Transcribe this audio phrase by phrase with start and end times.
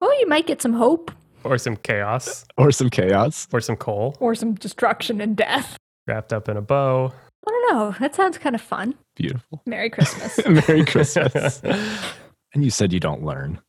[0.00, 1.10] Oh, you might get some hope
[1.44, 3.46] or some chaos or some chaos.
[3.52, 5.76] or some coal or some destruction and death.
[6.06, 7.12] wrapped up in a bow.
[7.46, 7.94] I don't know.
[8.00, 8.94] That sounds kind of fun.
[9.16, 9.62] Beautiful.
[9.66, 10.40] Merry Christmas.
[10.68, 11.60] Merry Christmas.
[12.54, 13.60] and you said you don't learn.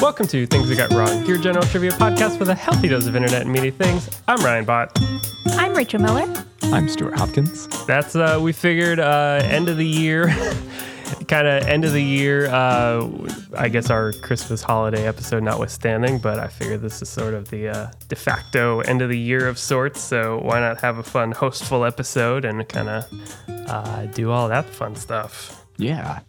[0.00, 3.14] Welcome to Things We Got Wrong, your general trivia podcast with a healthy dose of
[3.14, 4.08] internet and media things.
[4.26, 4.98] I'm Ryan Bott.
[5.50, 6.26] I'm Rachel Miller.
[6.64, 7.68] I'm Stuart Hopkins.
[7.86, 10.28] That's uh we figured uh end of the year
[11.30, 13.08] kind of end of the year uh
[13.56, 17.68] I guess our Christmas holiday episode notwithstanding, but I figure this is sort of the
[17.68, 21.30] uh, de facto end of the year of sorts, so why not have a fun
[21.32, 23.04] hostful episode and kind of
[23.68, 25.64] uh do all that fun stuff.
[25.76, 26.20] Yeah,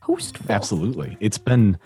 [0.00, 0.50] Hostful.
[0.50, 1.16] absolutely.
[1.20, 1.78] It's been,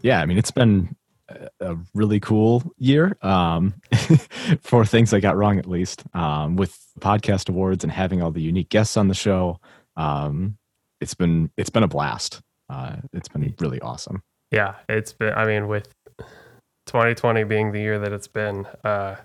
[0.00, 0.96] yeah, I mean, it's been
[1.28, 3.74] a- a really cool year um,
[4.62, 8.40] for things I got wrong, at least, um, with podcast awards and having all the
[8.40, 9.60] unique guests on the show.
[9.96, 10.56] Um,
[11.00, 12.40] it's been it's been a blast.
[12.68, 14.22] Uh, it's been really awesome.
[14.50, 15.88] Yeah, it's been I mean with
[16.86, 19.16] 2020 being the year that it's been uh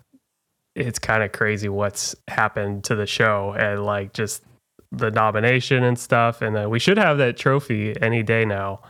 [0.76, 4.44] it's kind of crazy what's happened to the show and like just
[4.92, 8.82] the nomination and stuff and uh, we should have that trophy any day now.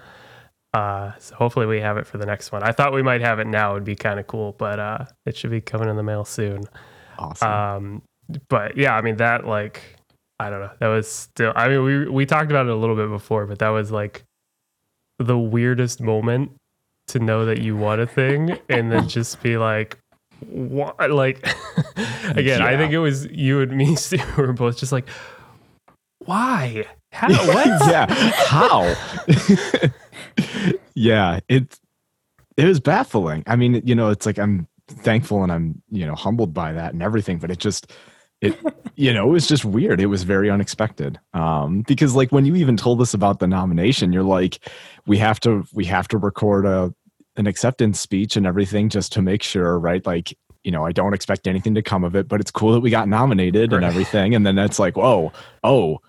[0.73, 2.63] Uh so hopefully we have it for the next one.
[2.63, 5.37] I thought we might have it now, it'd be kind of cool, but uh it
[5.37, 6.63] should be coming in the mail soon.
[7.17, 7.49] Awesome.
[7.49, 8.01] Um,
[8.49, 9.94] but yeah, I mean that like
[10.39, 10.71] I don't know.
[10.79, 11.53] That was still.
[11.55, 14.23] I mean, we we talked about it a little bit before, but that was like
[15.19, 16.51] the weirdest moment
[17.07, 19.97] to know that you won a thing and then just be like,
[20.39, 21.09] what?
[21.09, 21.37] Like
[22.25, 23.95] again, I think it was you and me.
[23.95, 25.07] Stu, were both just like,
[26.25, 26.85] why?
[27.11, 27.29] How?
[27.47, 27.67] What?
[27.89, 28.07] yeah.
[28.47, 28.93] How?
[30.95, 31.39] yeah.
[31.47, 31.79] It
[32.57, 33.43] it was baffling.
[33.47, 36.93] I mean, you know, it's like I'm thankful and I'm, you know, humbled by that
[36.93, 37.91] and everything, but it just
[38.41, 38.57] it
[38.95, 39.99] you know, it was just weird.
[39.99, 41.19] It was very unexpected.
[41.33, 44.59] Um, because like when you even told us about the nomination, you're like,
[45.05, 46.93] we have to we have to record a
[47.37, 50.05] an acceptance speech and everything just to make sure, right?
[50.05, 52.79] Like, you know, I don't expect anything to come of it, but it's cool that
[52.79, 54.33] we got nominated and everything.
[54.33, 55.99] And then it's like, whoa, oh,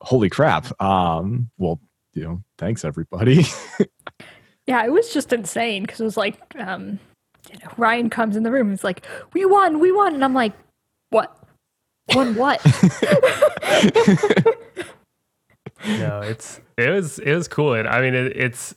[0.00, 0.80] holy crap.
[0.80, 1.80] Um, well,
[2.14, 3.44] you know, thanks everybody.
[4.66, 7.00] Yeah, it was just insane because it was like, um,
[7.50, 8.70] you know, Ryan comes in the room.
[8.70, 10.52] He's like, "We won, we won," and I'm like,
[11.10, 11.36] "What?
[12.14, 12.64] Won what?"
[15.86, 17.74] no, it's it was it was cool.
[17.74, 18.74] And I mean, it, it's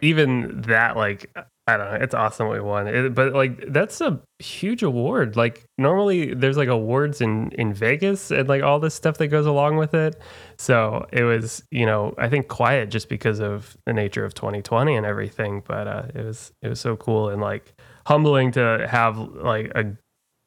[0.00, 1.30] even that like
[1.68, 1.98] I don't know.
[2.00, 5.36] It's awesome we won, it, but like that's a huge award.
[5.36, 9.46] Like normally there's like awards in in Vegas and like all this stuff that goes
[9.46, 10.20] along with it.
[10.58, 14.94] So it was you know I think quiet just because of the nature of 2020
[14.94, 15.62] and everything.
[15.66, 17.74] But uh, it was it was so cool and like
[18.06, 19.96] humbling to have like a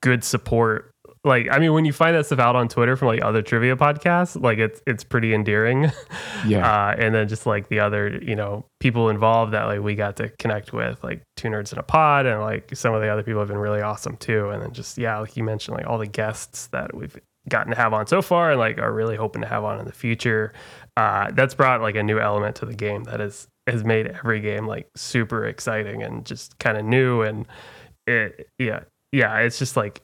[0.01, 0.91] good support
[1.23, 3.75] like I mean when you find that stuff out on Twitter from like other trivia
[3.75, 5.91] podcasts, like it's it's pretty endearing.
[6.47, 6.87] yeah.
[6.89, 10.15] Uh, and then just like the other, you know, people involved that like we got
[10.17, 13.23] to connect with, like two nerds in a pod, and like some of the other
[13.23, 14.49] people have been really awesome too.
[14.49, 17.17] And then just yeah, like you mentioned, like all the guests that we've
[17.49, 19.85] gotten to have on so far, and like are really hoping to have on in
[19.85, 20.53] the future.
[20.95, 24.39] Uh, that's brought like a new element to the game that has has made every
[24.39, 27.23] game like super exciting and just kind of new.
[27.23, 27.45] And
[28.07, 30.01] it yeah yeah, it's just like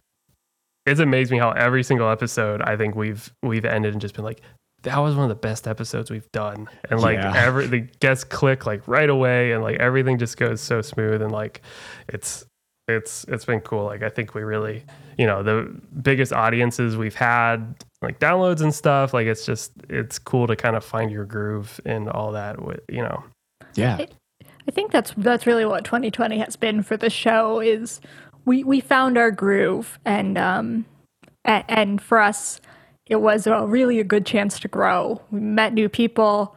[0.85, 4.25] it's amazed me how every single episode I think we've we've ended and just been
[4.25, 4.41] like
[4.83, 7.33] that was one of the best episodes we've done and like Yeah.
[7.35, 11.31] every the guests click like right away and like everything just goes so smooth and
[11.31, 11.61] like
[12.07, 12.45] it's
[12.87, 14.83] it's it's been cool like i think we really
[15.17, 20.19] you know the biggest audiences we've had like downloads and stuff like it's just it's
[20.19, 23.23] cool to kind of find your groove and all that with you know
[23.73, 23.97] yeah.
[24.67, 28.01] I think that's that's really what 2020 has been for the show is
[28.45, 30.85] we we found our groove and um
[31.43, 32.61] and, and for us
[33.07, 35.21] it was a really a good chance to grow.
[35.29, 36.55] We met new people,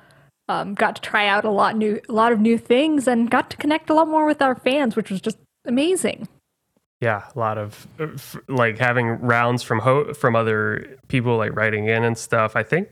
[0.48, 3.50] um, got to try out a lot new a lot of new things and got
[3.50, 6.26] to connect a lot more with our fans, which was just amazing.
[7.02, 8.06] yeah a lot of uh,
[8.48, 12.90] like having rounds from ho- from other people like writing in and stuff i think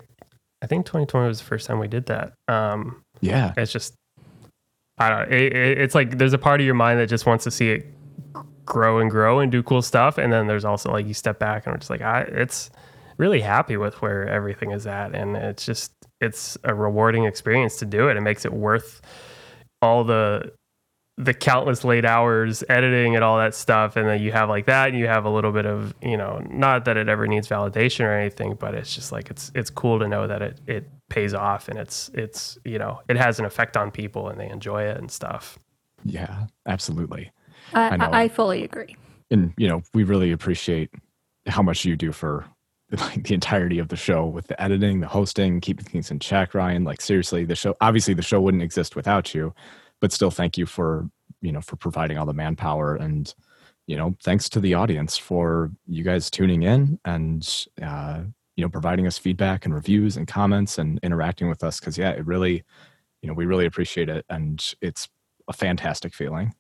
[0.63, 3.55] i think 2020 was the first time we did that um Yeah.
[3.57, 3.95] it's just
[4.99, 7.45] i don't it, it, it's like there's a part of your mind that just wants
[7.45, 7.87] to see it
[8.67, 11.65] grow and grow and do cool stuff and then there's also like you step back
[11.65, 12.69] and we're just like i it's
[13.17, 17.87] really happy with where everything is at and it's just it's a rewarding experience to
[17.87, 19.01] do it it makes it worth
[19.81, 20.53] all the
[21.19, 24.91] the countless late hours editing and all that stuff and then you have like that
[24.91, 28.05] and you have a little bit of you know not that it ever needs validation
[28.05, 31.33] or anything but it's just like it's it's cool to know that it it pays
[31.33, 34.83] off and it's it's you know it has an effect on people and they enjoy
[34.83, 35.59] it and stuff
[36.05, 36.47] Yeah.
[36.67, 37.31] Absolutely.
[37.73, 38.23] I, I.
[38.23, 38.97] I, fully agree.
[39.31, 40.91] And, you know, we really appreciate
[41.47, 42.47] how much you do for
[42.93, 46.55] like the entirety of the show with the editing, the hosting, keeping things in check,
[46.55, 46.85] Ryan.
[46.85, 49.55] Like seriously, the show obviously the show wouldn't exist without you,
[50.01, 51.09] but still thank you for,
[51.41, 53.35] you know, for providing all the manpower and
[53.87, 58.23] you know, thanks to the audience for you guys tuning in and uh,
[58.57, 62.11] you know, providing us feedback and reviews and comments and interacting with us cuz yeah,
[62.11, 62.65] it really
[63.23, 65.09] you know, we really appreciate it and it's
[65.49, 66.53] a fantastic feeling.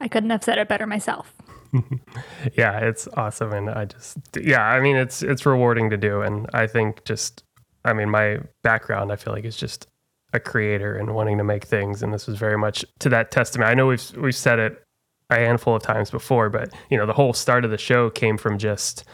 [0.00, 1.34] I couldn't have said it better myself.
[2.56, 6.48] yeah, it's awesome, and I just yeah, I mean it's it's rewarding to do, and
[6.52, 7.44] I think just
[7.84, 9.86] I mean my background I feel like is just
[10.32, 13.70] a creator and wanting to make things, and this was very much to that testament.
[13.70, 14.82] I know we've we've said it
[15.28, 18.36] a handful of times before, but you know the whole start of the show came
[18.36, 19.04] from just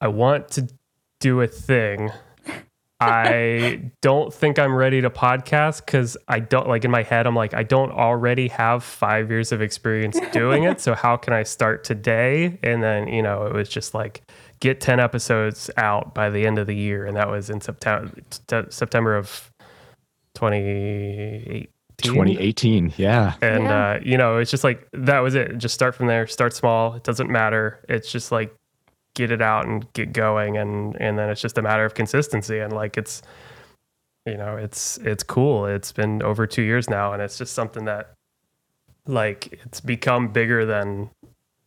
[0.00, 0.68] I want to
[1.18, 2.10] do a thing
[3.02, 7.34] I don't think I'm ready to podcast because I don't like in my head, I'm
[7.34, 10.80] like, I don't already have five years of experience doing it.
[10.80, 12.58] So how can I start today?
[12.62, 14.22] And then, you know, it was just like
[14.60, 17.04] get 10 episodes out by the end of the year.
[17.06, 18.12] And that was in September,
[18.70, 19.50] September of
[20.34, 21.68] 2018.
[21.98, 23.90] 2018 yeah and Yeah.
[23.92, 26.94] uh you know it's just like that was it just start from there start small
[26.94, 28.52] it doesn't matter it's just like
[29.14, 32.58] get it out and get going and and then it's just a matter of consistency
[32.58, 33.22] and like it's
[34.26, 35.66] you know it's it's cool.
[35.66, 38.14] It's been over two years now and it's just something that
[39.06, 41.10] like it's become bigger than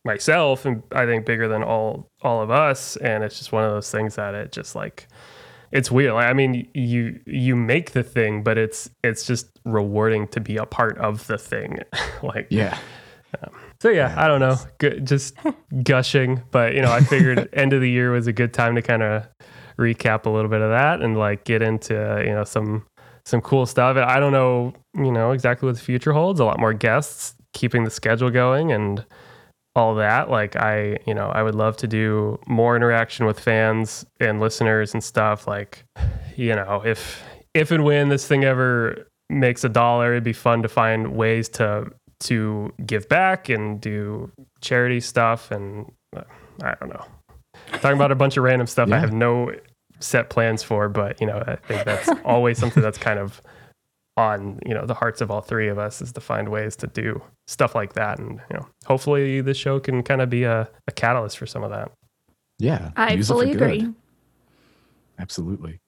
[0.04, 3.70] myself and i think bigger than all all of us and it's just one of
[3.70, 5.08] those things that it just like
[5.72, 6.14] it's weird.
[6.14, 10.56] Like, i mean you you make the thing but it's it's just rewarding to be
[10.56, 11.80] a part of the thing.
[12.22, 12.78] Like yeah
[13.42, 15.36] um, so yeah, I don't know, Good, just
[15.82, 18.82] gushing, but you know, I figured end of the year was a good time to
[18.82, 19.26] kind of
[19.78, 21.94] recap a little bit of that and like get into
[22.24, 22.84] you know some
[23.26, 23.96] some cool stuff.
[23.96, 26.40] And I don't know, you know, exactly what the future holds.
[26.40, 29.04] A lot more guests, keeping the schedule going, and
[29.74, 30.30] all that.
[30.30, 34.94] Like I, you know, I would love to do more interaction with fans and listeners
[34.94, 35.46] and stuff.
[35.46, 35.84] Like,
[36.36, 37.22] you know, if
[37.54, 41.48] if and when this thing ever makes a dollar, it'd be fun to find ways
[41.50, 41.90] to
[42.20, 44.30] to give back and do
[44.60, 46.22] charity stuff and uh,
[46.62, 47.04] I don't know.
[47.72, 49.52] Talking about a bunch of random stuff I have no
[50.00, 53.40] set plans for, but you know, I think that's always something that's kind of
[54.16, 56.86] on, you know, the hearts of all three of us is to find ways to
[56.86, 60.68] do stuff like that and, you know, hopefully this show can kind of be a,
[60.88, 61.90] a catalyst for some of that.
[62.58, 63.92] yeah I use fully agree.
[65.18, 65.80] absolutely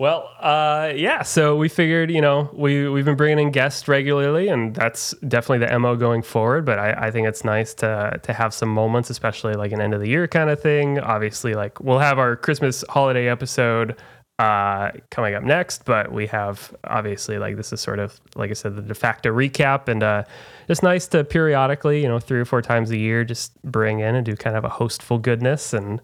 [0.00, 1.20] Well, uh, yeah.
[1.24, 5.66] So we figured, you know, we we've been bringing in guests regularly, and that's definitely
[5.66, 6.64] the mo going forward.
[6.64, 9.92] But I, I think it's nice to to have some moments, especially like an end
[9.92, 10.98] of the year kind of thing.
[10.98, 13.94] Obviously, like we'll have our Christmas holiday episode
[14.38, 18.54] uh, coming up next, but we have obviously like this is sort of like I
[18.54, 20.24] said, the de facto recap, and uh,
[20.68, 24.14] it's nice to periodically, you know, three or four times a year, just bring in
[24.14, 26.00] and do kind of a hostful goodness and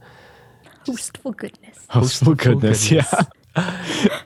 [0.85, 1.87] Hostful goodness.
[1.89, 3.11] hostful goodness, goodness.
[3.15, 3.23] yeah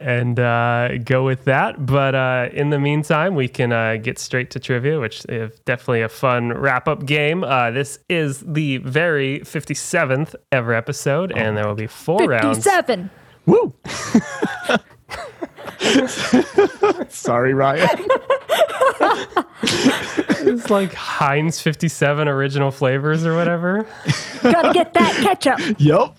[0.01, 1.87] and uh, go with that.
[1.87, 6.03] But uh, in the meantime, we can uh, get straight to trivia, which is definitely
[6.03, 7.45] a fun wrap up game.
[7.45, 12.65] Uh, this is the very 57th ever episode, and there will be four rounds.
[12.65, 13.11] 57.
[13.47, 13.75] Woo!
[17.09, 17.89] Sorry, Ryan.
[20.43, 23.87] It's like Heinz 57 original flavors or whatever.
[24.43, 25.59] Gotta get that ketchup.
[25.79, 26.17] Yep.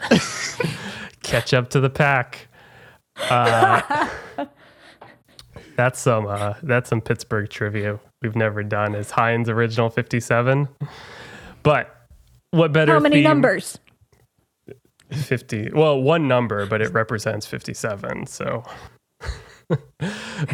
[1.24, 2.48] Catch up to the pack.
[3.18, 4.08] Uh,
[5.75, 8.95] that's some uh, that's some Pittsburgh trivia we've never done.
[8.95, 10.68] Is Heinz original 57?
[11.64, 11.95] But
[12.52, 13.80] what better How many theme- numbers?
[15.12, 18.64] 50 well one number but it represents 57 so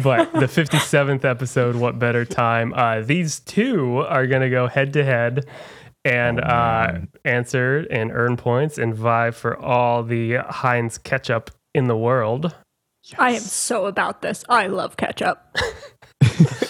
[0.02, 5.04] but the 57th episode what better time uh these two are gonna go head to
[5.04, 5.46] head
[6.04, 11.96] and uh answer and earn points and vie for all the heinz ketchup in the
[11.96, 12.54] world
[13.16, 14.44] I am so about this.
[14.50, 15.42] I love ketchup.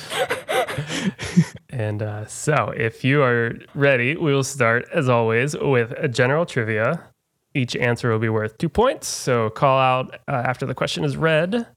[1.71, 6.45] And uh, so, if you are ready, we will start as always with a general
[6.45, 7.05] trivia.
[7.55, 9.07] Each answer will be worth two points.
[9.07, 11.69] So, call out uh, after the question is read.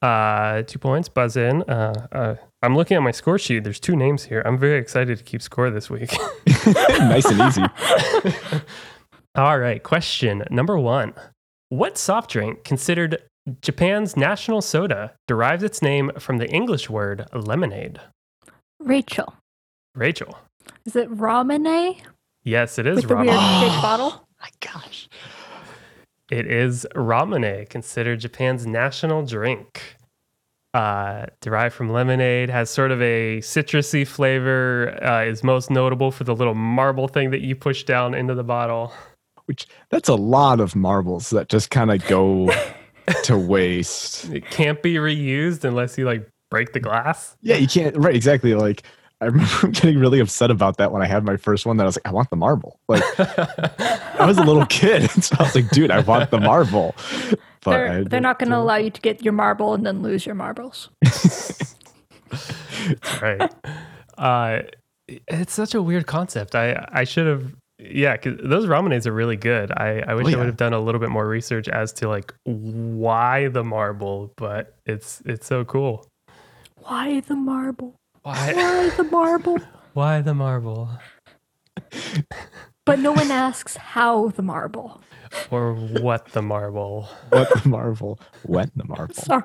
[0.00, 1.62] Uh, two points, buzz in.
[1.64, 3.62] Uh, uh, I'm looking at my score sheet.
[3.62, 4.42] There's two names here.
[4.46, 6.10] I'm very excited to keep score this week.
[6.66, 7.62] nice and easy.
[9.34, 11.12] All right, question number one
[11.72, 13.22] What soft drink, considered
[13.62, 17.98] Japan's national soda, derives its name from the English word lemonade?
[18.78, 19.32] Rachel.
[19.94, 20.38] Rachel.
[20.84, 21.96] Is it ramune
[22.44, 23.28] Yes, it is with the ramen.
[23.28, 24.28] weird shaped bottle?
[24.42, 25.08] My gosh.
[26.30, 29.96] It is ramune, considered Japan's national drink.
[30.74, 35.02] Uh, derived from lemonade, has sort of a citrusy flavor.
[35.02, 38.44] Uh, is most notable for the little marble thing that you push down into the
[38.44, 38.92] bottle.
[39.46, 42.50] Which that's a lot of marbles that just kind of go
[43.24, 44.30] to waste.
[44.30, 47.36] It can't be reused unless you like break the glass.
[47.42, 47.96] Yeah, you can't.
[47.96, 48.54] Right, exactly.
[48.54, 48.82] Like
[49.20, 51.76] I remember getting really upset about that when I had my first one.
[51.76, 52.80] That I was like, I want the marble.
[52.88, 56.94] Like I was a little kid, so I was like, dude, I want the marble.
[57.64, 60.26] But They're, they're not going to allow you to get your marble and then lose
[60.26, 60.88] your marbles.
[63.22, 63.54] right.
[64.18, 64.62] Uh,
[65.06, 66.56] it's such a weird concept.
[66.56, 67.54] I I should have.
[67.90, 69.72] Yeah, 'cause those ramunes are really good.
[69.72, 72.08] I, I wish Oh, I would have done a little bit more research as to
[72.08, 76.06] like why the marble, but it's it's so cool.
[76.76, 77.94] Why the marble?
[78.22, 79.58] Why Why the marble?
[79.94, 80.88] why the marble
[82.84, 85.00] But no one asks how the marble.
[85.50, 87.08] or what the marble?
[87.30, 88.18] what the marble?
[88.44, 89.14] When the marble?
[89.14, 89.44] Sorry.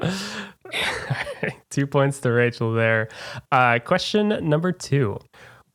[1.70, 3.08] two points to Rachel there.
[3.52, 5.18] Uh, question number two.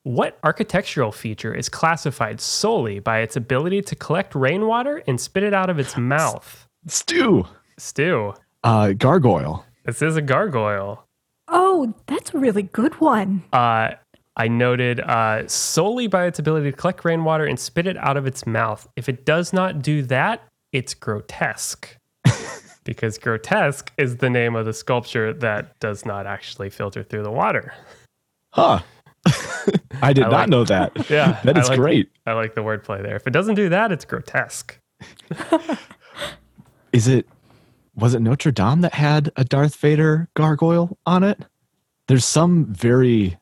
[0.03, 5.53] What architectural feature is classified solely by its ability to collect rainwater and spit it
[5.53, 6.67] out of its mouth?
[6.87, 7.45] Stu.
[7.77, 8.33] Stu.
[8.65, 9.65] Uh, gargoyle.
[9.85, 11.05] this is a gargoyle.
[11.47, 13.43] Oh, that's a really good one.
[13.53, 13.91] Uh,
[14.35, 18.27] I noted uh, solely by its ability to collect rainwater and spit it out of
[18.27, 18.85] its mouth.
[18.97, 20.43] If it does not do that,
[20.73, 21.95] it's grotesque.
[22.83, 27.31] because grotesque is the name of the sculpture that does not actually filter through the
[27.31, 27.73] water.
[28.49, 28.81] Huh.
[30.01, 30.91] I did I not like- know that.
[31.09, 32.09] Yeah, That is I like- great.
[32.25, 33.15] I like the wordplay there.
[33.15, 34.77] If it doesn't do that, it's grotesque.
[36.91, 37.27] Is it?
[37.95, 41.39] Was it Notre Dame that had a Darth Vader gargoyle on it?
[42.07, 43.37] There's some very.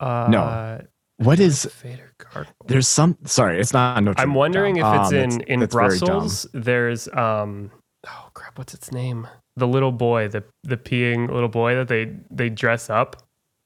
[0.00, 0.80] Uh, no
[1.18, 1.64] What is?
[1.82, 2.52] Vader gargoyle?
[2.66, 3.16] There's some.
[3.24, 4.34] Sorry, it's not Notre I'm Dame.
[4.34, 6.08] wondering if it's Um, in in that's very dumb.
[6.08, 6.46] Brussels.
[6.52, 7.70] There's um
[8.06, 9.26] oh crap, what's its name?
[9.56, 13.16] The little boy, the the peeing little boy that they they dress up.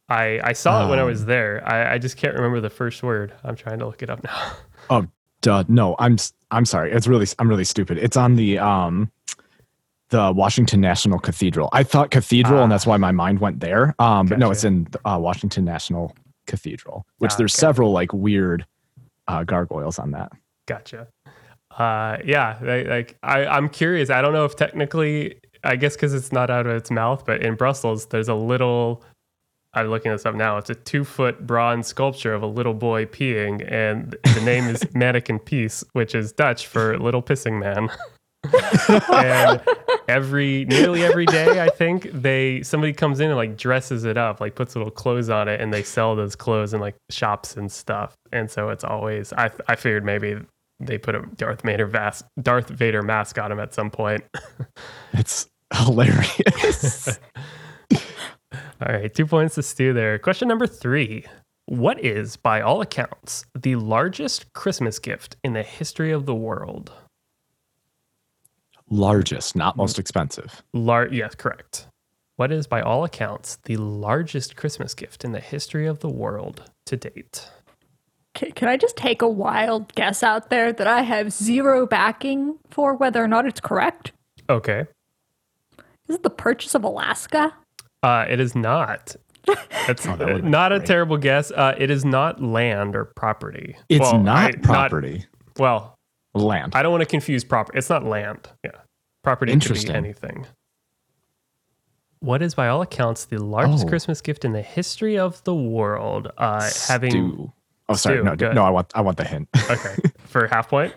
[0.08, 1.26] I I saw it when I was Um.
[1.26, 1.62] there.
[1.66, 3.32] I I just can't remember the first word.
[3.44, 4.52] I'm trying to look it up now.
[4.90, 5.06] Oh,
[5.42, 6.16] duh, no, I'm
[6.50, 6.92] I'm sorry.
[6.92, 7.98] It's really I'm really stupid.
[7.98, 9.10] It's on the um
[10.08, 11.68] the Washington National Cathedral.
[11.72, 13.94] I thought cathedral, and that's why my mind went there.
[13.98, 17.60] Um, but no, it's in uh, Washington National Cathedral, which Ah, there's okay.
[17.60, 18.64] several like weird
[19.26, 20.32] uh, gargoyles on that.
[20.64, 21.08] Gotcha.
[21.76, 24.08] Uh, yeah, like, like I, I'm curious.
[24.08, 27.42] I don't know if technically, I guess because it's not out of its mouth, but
[27.42, 29.04] in Brussels, there's a little.
[29.78, 30.58] I'm looking this up now.
[30.58, 34.80] It's a two foot bronze sculpture of a little boy peeing, and the name is
[34.94, 37.88] Manneken Pis, which is Dutch for little pissing man.
[39.12, 39.60] and
[40.08, 44.40] every nearly every day, I think they somebody comes in and like dresses it up,
[44.40, 47.70] like puts little clothes on it, and they sell those clothes in like shops and
[47.70, 48.14] stuff.
[48.32, 50.36] And so it's always I I figured maybe
[50.80, 54.24] they put a Darth Vader vas- Darth Vader mask on him at some point.
[55.12, 57.18] It's hilarious.
[58.80, 60.18] All right, two points to Stu there.
[60.18, 61.24] Question number three.
[61.66, 66.92] What is, by all accounts, the largest Christmas gift in the history of the world?
[68.88, 69.98] Largest, not most mm.
[69.98, 70.62] expensive.
[70.72, 71.88] Lar- yes, correct.
[72.36, 76.70] What is, by all accounts, the largest Christmas gift in the history of the world
[76.86, 77.50] to date?
[78.34, 82.58] Can, can I just take a wild guess out there that I have zero backing
[82.70, 84.12] for whether or not it's correct?
[84.48, 84.86] Okay.
[86.06, 87.54] Is it the purchase of Alaska?
[88.02, 89.16] Uh, it is not.
[89.88, 90.86] It's Oh, that not a great.
[90.86, 91.50] terrible guess.
[91.50, 93.76] Uh, it is not land or property.
[93.88, 95.24] It's Well, not I- property.
[95.58, 95.94] well,
[96.34, 96.74] Land.
[96.76, 97.78] I don't want to confuse property.
[97.78, 98.48] It's not land.
[98.62, 98.72] Yeah.
[99.24, 99.96] Property could be Interesting.
[99.96, 100.46] anything.
[102.20, 103.88] What is, by all accounts, the largest Oh.
[103.88, 106.30] Christmas gift in the history of the world?
[106.36, 107.52] Uh, having Stu.
[107.88, 108.16] Oh, sorry.
[108.18, 108.54] Stu, no, good.
[108.54, 108.64] no.
[108.64, 109.48] I want I want the hint.
[109.70, 110.94] okay for half point.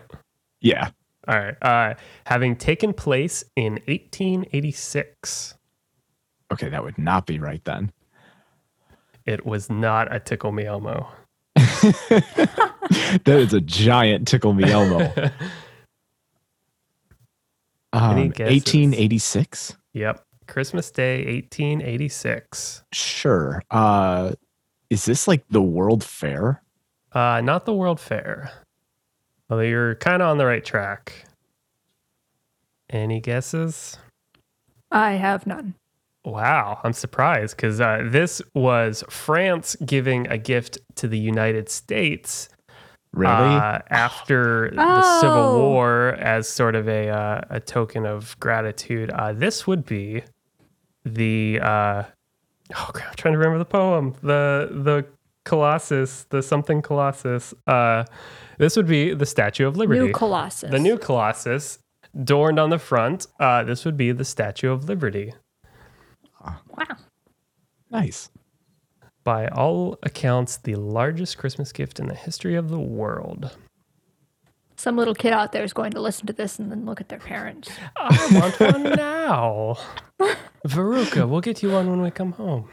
[0.60, 0.90] yeah.
[1.26, 1.54] All right.
[1.62, 1.94] Uh,
[2.26, 5.54] having taken place in 1886,
[6.52, 7.90] Okay, that would not be right then.
[9.26, 11.08] it was not a Tickle Me Elmo.
[13.24, 15.12] That is a giant tickle me elmo.
[17.94, 19.76] Um, 1886.
[19.92, 20.24] Yep.
[20.46, 22.84] Christmas Day, 1886.
[22.90, 23.62] Sure.
[23.70, 24.32] Uh,
[24.88, 26.62] is this like the World Fair?
[27.12, 28.50] Uh, not the World Fair.
[29.50, 31.26] Although you're kind of on the right track.
[32.88, 33.98] Any guesses?
[34.90, 35.74] I have none.
[36.24, 42.48] Wow, I'm surprised because uh, this was France giving a gift to the United States
[43.12, 43.32] Really?
[43.56, 45.68] uh, after the Civil Oh.
[45.68, 49.10] War as sort of a uh, a token of gratitude.
[49.10, 50.22] Uh, this would be
[51.04, 52.04] the uh,
[52.76, 54.14] oh crap, I'm trying to remember the poem.
[54.22, 55.04] The the
[55.44, 57.52] Colossus, the something Colossus.
[57.66, 58.04] Uh,
[58.58, 60.00] this would be the Statue of Liberty.
[60.00, 60.70] New Colossus.
[60.70, 61.80] the new Colossus,
[62.14, 63.26] adorned on the front.
[63.40, 65.34] Uh, this would be the Statue of Liberty.
[66.42, 66.96] Wow.
[67.90, 68.30] nice.
[69.24, 73.56] By all accounts, the largest Christmas gift in the history of the world.
[74.76, 77.08] some little kid out there is going to listen to this and then look at
[77.08, 77.70] their parents.
[77.96, 79.76] I want one now.
[80.66, 82.68] Veruca, we'll get you one when we come home.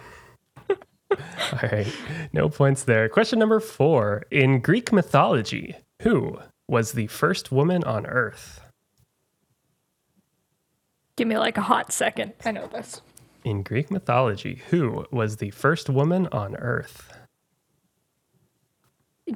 [1.11, 1.87] All right,
[2.33, 3.09] no points there.
[3.09, 4.23] Question number four.
[4.31, 8.61] In Greek mythology, who was the first woman on Earth?
[11.15, 12.33] Give me like a hot second.
[12.45, 13.01] I know this.
[13.43, 17.13] In Greek mythology, who was the first woman on Earth?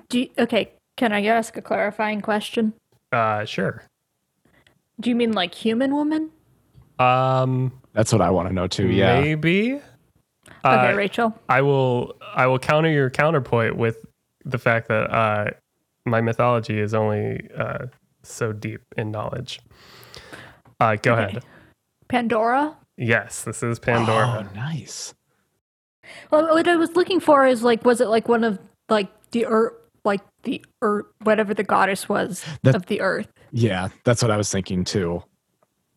[0.09, 2.73] Do you, okay, can I ask a clarifying question?
[3.11, 3.83] Uh, sure.
[4.99, 6.31] Do you mean like human woman?
[6.99, 8.87] Um, That's what I want to know too.
[8.87, 9.21] Yeah.
[9.21, 9.79] maybe.
[10.65, 11.33] Okay, Uh, Rachel.
[11.49, 12.15] I will.
[12.35, 14.05] I will counter your counterpoint with
[14.45, 15.51] the fact that uh,
[16.05, 17.87] my mythology is only uh,
[18.23, 19.59] so deep in knowledge.
[20.79, 21.23] Uh, go Okay.
[21.29, 21.43] ahead.
[22.07, 22.75] Pandora?
[22.97, 24.47] Yes, this is Pandora.
[24.49, 25.13] Oh, nice.
[26.31, 28.59] Well, what I was looking for is like, was it like one of
[28.89, 29.73] like the earth,
[30.03, 33.27] like the earth, whatever the goddess was That- of the earth?
[33.51, 35.23] Yeah, that's what I was thinking too.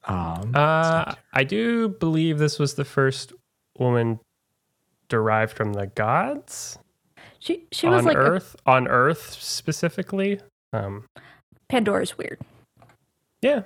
[0.05, 3.33] Um, Uh, I do believe this was the first
[3.79, 4.21] woman
[5.09, 6.79] derived from the gods
[7.41, 8.57] She she was on like a, Earth.
[8.67, 10.41] on Earth specifically.
[10.73, 11.05] Um,
[11.69, 12.41] Pandora's weird.
[13.43, 13.63] yeah.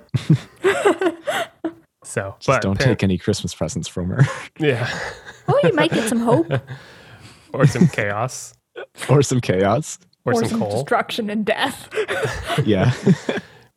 [2.03, 4.25] so, just but don't Pan- take any Christmas presents from her
[4.59, 4.89] yeah,
[5.47, 6.51] Oh, you might get some hope
[7.53, 8.53] or some chaos,
[9.09, 9.99] or some chaos.
[10.25, 11.89] or, or some some destruction and death.
[12.65, 12.93] Yeah.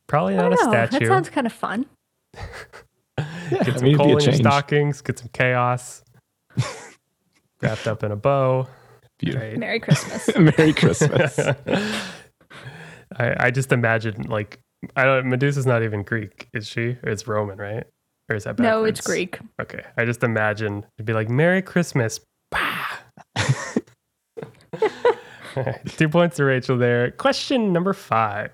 [0.06, 0.70] Probably I not a don't know.
[0.72, 1.86] That sounds kind of fun.
[2.34, 2.44] yeah
[3.50, 5.00] Get I some mean, coal be a in your stockings.
[5.00, 6.02] Get some chaos.
[7.62, 8.66] Wrapped up in a bow.
[9.18, 9.48] Beautiful.
[9.48, 9.58] Right.
[9.58, 10.28] Merry Christmas.
[10.36, 11.38] Merry Christmas.
[13.16, 14.60] I, I just imagine like
[14.96, 15.28] I don't.
[15.28, 16.96] Medusa's not even Greek, is she?
[17.02, 17.84] It's Roman, right?
[18.28, 18.62] Or is that backwards?
[18.72, 19.38] no, it's Greek.
[19.60, 22.20] Okay, I just imagine it'd be like Merry Christmas.
[22.50, 22.98] Bah!
[25.96, 27.10] Two points to Rachel there.
[27.12, 28.52] Question number five.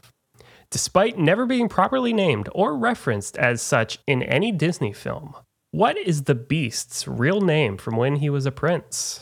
[0.70, 5.34] Despite never being properly named or referenced as such in any Disney film,
[5.72, 9.20] what is the beast's real name from when he was a prince?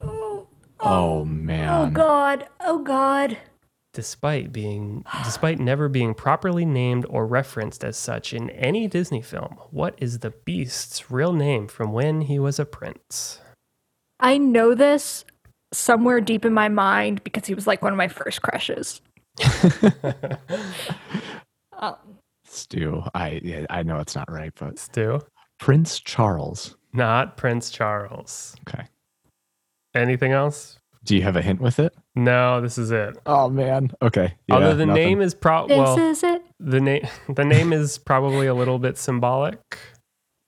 [0.00, 0.46] oh
[0.80, 1.68] Oh man.
[1.88, 2.48] Oh, God.
[2.60, 3.36] Oh God.
[3.98, 9.58] Despite being despite never being properly named or referenced as such in any Disney film,
[9.72, 13.40] what is the beast's real name from when he was a prince?
[14.20, 15.24] I know this
[15.72, 19.00] somewhere deep in my mind because he was like one of my first crushes.
[21.72, 21.96] um,
[22.44, 25.18] Stu, I yeah, I know it's not right, but Stu?
[25.58, 26.76] Prince Charles.
[26.92, 28.54] Not Prince Charles.
[28.68, 28.84] Okay.
[29.92, 30.77] Anything else?
[31.08, 31.94] Do you have a hint with it?
[32.14, 33.16] No, this is it.
[33.26, 33.90] Oh man.
[34.02, 34.34] Okay.
[34.46, 35.04] Yeah, Although the nothing.
[35.04, 36.42] name is pro this well, is it.
[36.60, 39.58] the name the name is probably a little bit symbolic.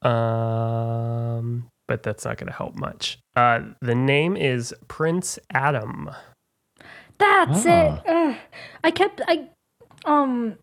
[0.02, 3.18] Um, but that's not going to help much.
[3.36, 6.10] Uh, the name is Prince Adam.
[7.18, 7.70] That's Ah.
[7.96, 8.02] it.
[8.06, 8.36] Ugh.
[8.84, 9.48] I kept I
[10.04, 10.56] um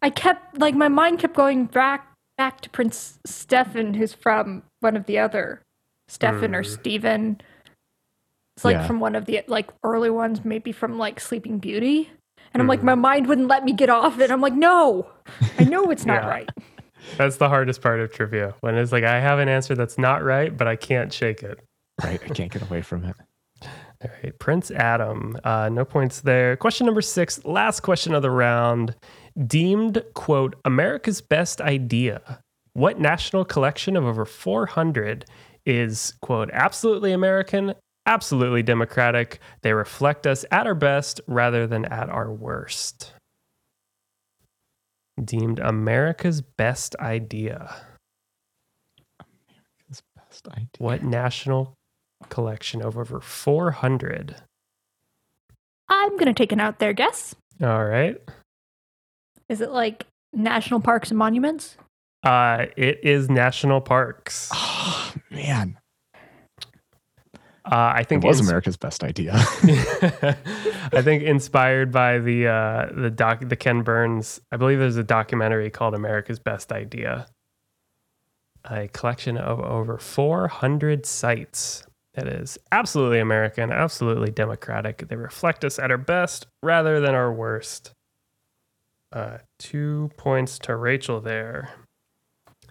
[0.00, 4.96] I kept like my mind kept going back back to Prince Stefan who's from one
[4.96, 5.62] of the other
[6.08, 6.66] Stefan or Mm.
[6.66, 7.40] Stephen.
[8.62, 8.86] It's like Yeah.
[8.86, 12.12] from one of the like early ones, maybe from like Sleeping Beauty.
[12.54, 12.84] And I'm like, Mm.
[12.84, 14.30] my mind wouldn't let me get off it.
[14.30, 15.08] I'm like, no,
[15.58, 16.28] I know it's not Yeah.
[16.28, 16.48] right.
[17.18, 18.54] That's the hardest part of trivia.
[18.60, 21.58] When it's like I have an answer that's not right, but I can't shake it.
[22.04, 22.20] Right.
[22.24, 23.16] I can't get away from it.
[24.04, 25.36] All right, Prince Adam.
[25.42, 26.56] Uh, no points there.
[26.56, 28.94] Question number six, last question of the round.
[29.46, 32.20] Deemed, quote, America's best idea.
[32.74, 35.24] What national collection of over 400
[35.66, 37.74] is, quote, absolutely American,
[38.06, 39.40] absolutely democratic?
[39.62, 43.12] They reflect us at our best rather than at our worst.
[45.22, 47.74] Deemed America's best idea.
[49.88, 50.68] His best idea.
[50.78, 51.74] What national
[52.28, 54.36] collection of over 400?
[55.88, 57.34] I'm gonna take an out there guess.
[57.62, 58.16] All right.
[59.48, 61.76] Is it like national parks and monuments?
[62.24, 64.48] Uh, it is national parks.
[64.54, 65.78] Oh man.
[67.64, 69.32] I think It was ins- America's best idea.
[69.34, 74.40] I think inspired by the uh, the doc the Ken Burns.
[74.50, 77.26] I believe there's a documentary called America's Best Idea.
[78.70, 85.08] A collection of over 400 sites that is absolutely American, absolutely democratic.
[85.08, 87.92] They reflect us at our best rather than our worst.
[89.12, 91.70] Uh, two points to Rachel there.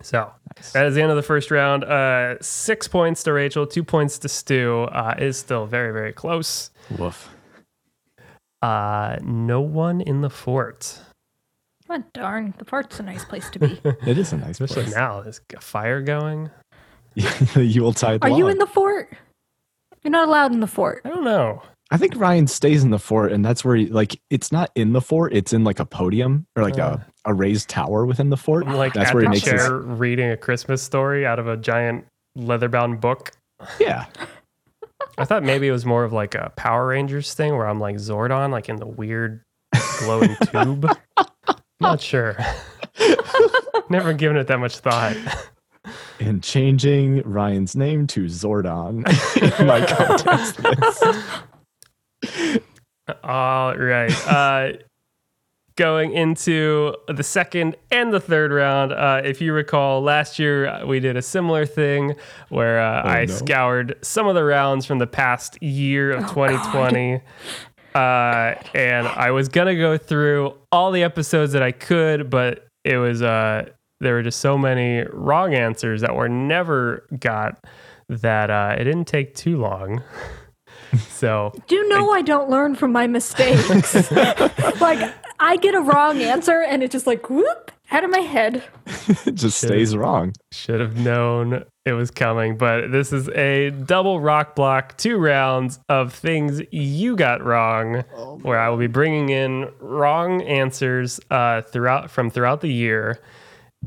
[0.02, 0.32] So
[0.74, 1.84] that is the end of the first round.
[1.84, 4.84] Uh, six points to Rachel, two points to Stu.
[4.84, 6.72] Uh, it is still very, very close.
[6.98, 7.30] Woof.
[8.62, 11.00] Uh, no one in the fort.
[11.90, 13.82] Oh, darn, the fort's a nice place to be.
[14.08, 14.96] It is a nice Especially place.
[14.96, 16.50] now, there's a fire going.
[17.16, 19.14] you the Yuletide Are you in the fort?
[20.04, 21.02] You're not allowed in the fort.
[21.04, 21.62] I don't know.
[21.92, 24.94] I think Ryan stays in the fort, and that's where he like it's not in
[24.94, 26.98] the fort; it's in like a podium or like Uh.
[27.26, 28.66] a, a raised tower within the fort.
[28.68, 32.06] Like that's at where he makes his reading a Christmas story out of a giant
[32.36, 33.32] leather-bound book.
[33.80, 34.06] yeah.
[35.18, 37.98] I thought maybe it was more of like a Power Rangers thing where I'm like
[37.98, 39.42] Zordon, like in the weird
[40.00, 40.88] glowing tube.
[41.82, 42.38] Not sure.
[43.90, 45.18] Never given it that much thought.
[46.20, 49.04] And changing Ryan's name to Zordon
[49.60, 51.04] in my contest list.
[53.24, 54.28] All right.
[54.28, 54.74] Uh,
[55.76, 58.92] going into the second and the third round.
[58.92, 62.14] Uh, if you recall, last year uh, we did a similar thing
[62.50, 63.34] where uh, I no.
[63.34, 67.22] scoured some of the rounds from the past year of 2020.
[67.96, 72.98] Uh, and I was gonna go through all the episodes that I could, but it
[72.98, 77.58] was uh, there were just so many wrong answers that were never got
[78.08, 80.04] that uh, it didn't take too long.
[81.10, 84.12] so Do you know I don't learn from my mistakes?
[84.82, 88.64] like I get a wrong answer and it just like whoop out of my head.
[89.26, 90.34] it just stays wrong.
[90.52, 95.80] Should have known it was coming, but this is a double rock block, two rounds
[95.90, 98.04] of things you got wrong,
[98.44, 103.20] where I will be bringing in wrong answers uh, throughout from throughout the year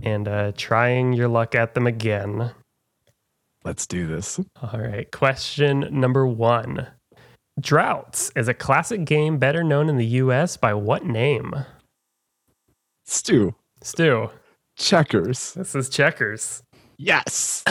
[0.03, 2.51] and uh, trying your luck at them again.
[3.65, 4.39] Let's do this.
[4.63, 6.87] All right, question number one:
[7.61, 10.57] Draughts is a classic game better known in the U.S.
[10.57, 11.55] by what name?
[13.07, 14.31] Stu, Stu,
[14.77, 15.55] checkers.
[15.55, 16.63] this is checkers.
[16.97, 17.65] Yes.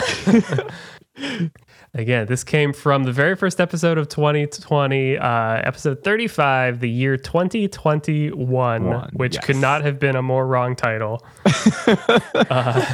[1.94, 7.16] Again, this came from the very first episode of 2020, uh, episode 35, the year
[7.16, 9.44] 2021, One, which yes.
[9.44, 11.24] could not have been a more wrong title.
[12.50, 12.84] uh,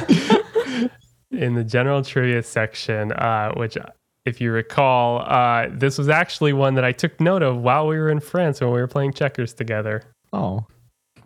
[1.31, 3.77] in the general trivia section, uh, which,
[4.25, 7.97] if you recall, uh, this was actually one that I took note of while we
[7.97, 10.03] were in France when we were playing checkers together.
[10.33, 10.65] Oh.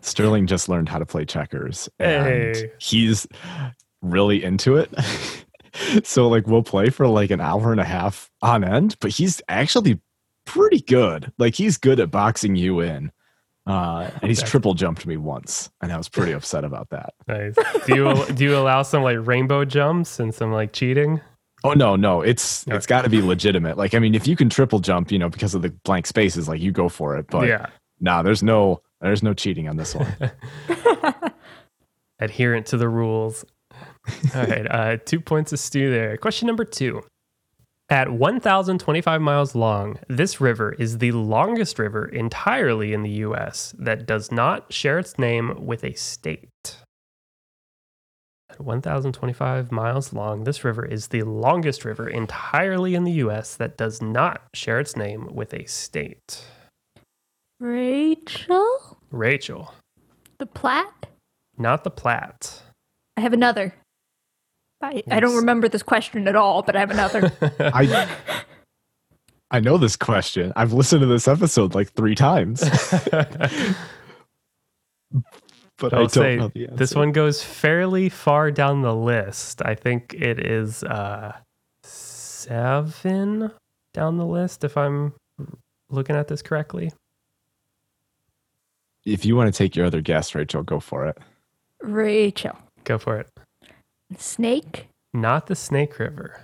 [0.00, 1.88] Sterling just learned how to play checkers.
[1.98, 2.70] And Hey.
[2.78, 3.26] he's
[4.02, 4.94] really into it.
[6.04, 9.42] so like we'll play for like an hour and a half on end, but he's
[9.48, 10.00] actually
[10.44, 11.32] pretty good.
[11.38, 13.10] Like he's good at boxing you in.
[13.66, 14.48] Uh, and he's Okay.
[14.48, 17.14] triple jumped me once, and I was pretty upset about that.
[17.26, 17.54] Nice.
[17.86, 21.20] Do you do you allow some like rainbow jumps and some like cheating?
[21.64, 23.76] Oh no, no, it's it's got to be legitimate.
[23.76, 26.48] Like I mean, if you can triple jump, you know, because of the blank spaces,
[26.48, 27.26] like you go for it.
[27.28, 27.66] But yeah.
[27.98, 30.14] nah, there's no there's no cheating on this one.
[32.20, 33.44] adherent to the rules.
[34.34, 36.16] All right, uh, two points of Stu there.
[36.16, 37.02] Question number two.
[37.88, 43.76] At 1,025 miles long, this river is the longest river entirely in the U.S.
[43.78, 46.78] that does not share its name with a state.
[48.50, 53.54] At 1,025 miles long, this river is the longest river entirely in the U.S.
[53.54, 56.44] that does not share its name with a state.
[57.60, 58.98] Rachel?
[59.12, 59.72] Rachel,
[60.38, 61.06] The Platte?
[61.56, 62.62] not the Platte.
[63.16, 63.74] I have another.
[64.82, 67.32] I, I don't remember this question at all, but I have another.
[67.60, 68.08] I
[69.50, 70.52] I know this question.
[70.56, 72.60] I've listened to this episode like three times,
[73.10, 73.50] but
[75.92, 76.76] I I'll don't say know the answer.
[76.76, 79.62] this one goes fairly far down the list.
[79.64, 81.36] I think it is uh,
[81.82, 83.50] seven
[83.94, 85.14] down the list, if I'm
[85.90, 86.92] looking at this correctly.
[89.04, 91.16] If you want to take your other guess, Rachel, go for it.
[91.80, 92.58] Rachel.
[92.84, 93.30] Go for it.
[94.16, 94.88] Snake?
[95.12, 96.40] Not the Snake River,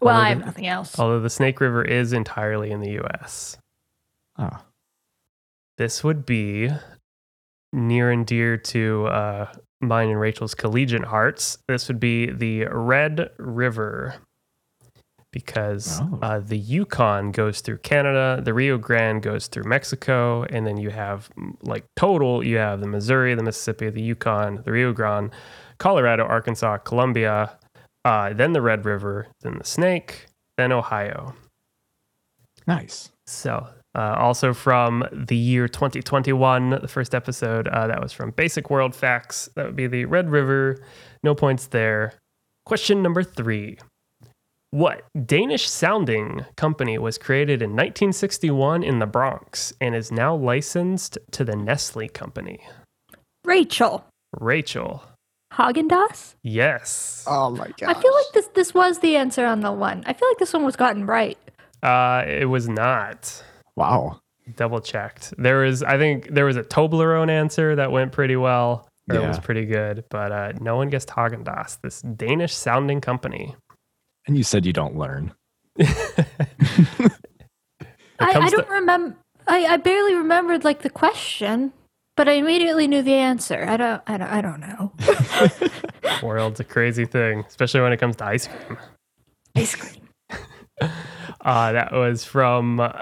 [0.00, 0.98] Well, Other I have than- nothing else.
[0.98, 3.58] although the Snake River is entirely in the U.S.
[4.38, 4.62] Oh.
[5.76, 6.70] This would be
[7.72, 11.58] near and dear to uh, mine and Rachel's collegiate hearts.
[11.68, 14.14] This would be the Red River
[15.32, 16.18] because Oh.
[16.22, 20.90] uh, the Yukon goes through Canada, the Rio Grande goes through Mexico, and then you
[20.90, 21.28] have
[21.62, 25.30] like total, you have the Missouri, the Mississippi, the Yukon, the Rio Grande,
[25.80, 27.58] Colorado, Arkansas, Columbia,
[28.04, 31.34] uh, then the Red River, then the Snake, then Ohio.
[32.66, 33.10] nice.
[33.26, 38.68] So, uh, also from the year 2021, the first episode, uh, that was from Basic
[38.68, 39.48] World Facts.
[39.56, 40.84] That would be the Red River.
[41.24, 42.12] No points there.
[42.66, 43.78] Question number three
[44.70, 51.16] What Danish sounding company was created in 1961 in the Bronx and is now licensed
[51.30, 52.60] to the Nestle Company?
[53.44, 54.04] Rachel.
[54.38, 55.02] Rachel.
[55.52, 56.34] Haagen Dazs?
[56.42, 57.24] Yes.
[57.26, 57.96] Oh my god.
[57.96, 60.04] I feel like this this was the answer on the one.
[60.06, 61.38] I feel like this one was gotten right.
[61.82, 63.42] Uh, it was not.
[63.76, 64.20] wow.
[64.56, 65.32] double checked.
[65.38, 68.86] There was, I think, there was a Toblerone answer that went pretty well.
[69.08, 73.00] Or It was pretty good, but uh, no one guessed Haagen Dazs, this Danish sounding
[73.00, 73.56] company.
[74.26, 75.32] And you said you don't learn.
[75.80, 75.88] I,
[78.20, 79.16] I don't remember.
[79.48, 81.72] I, I barely remembered like the question,
[82.20, 83.64] but I immediately knew the answer.
[83.66, 84.02] I don't.
[84.06, 84.28] I don't.
[84.28, 84.92] I don't know.
[86.22, 88.78] World's a crazy thing, especially when it comes to ice cream.
[89.56, 90.06] Ice cream.
[91.42, 92.92] Uh, that was from uh,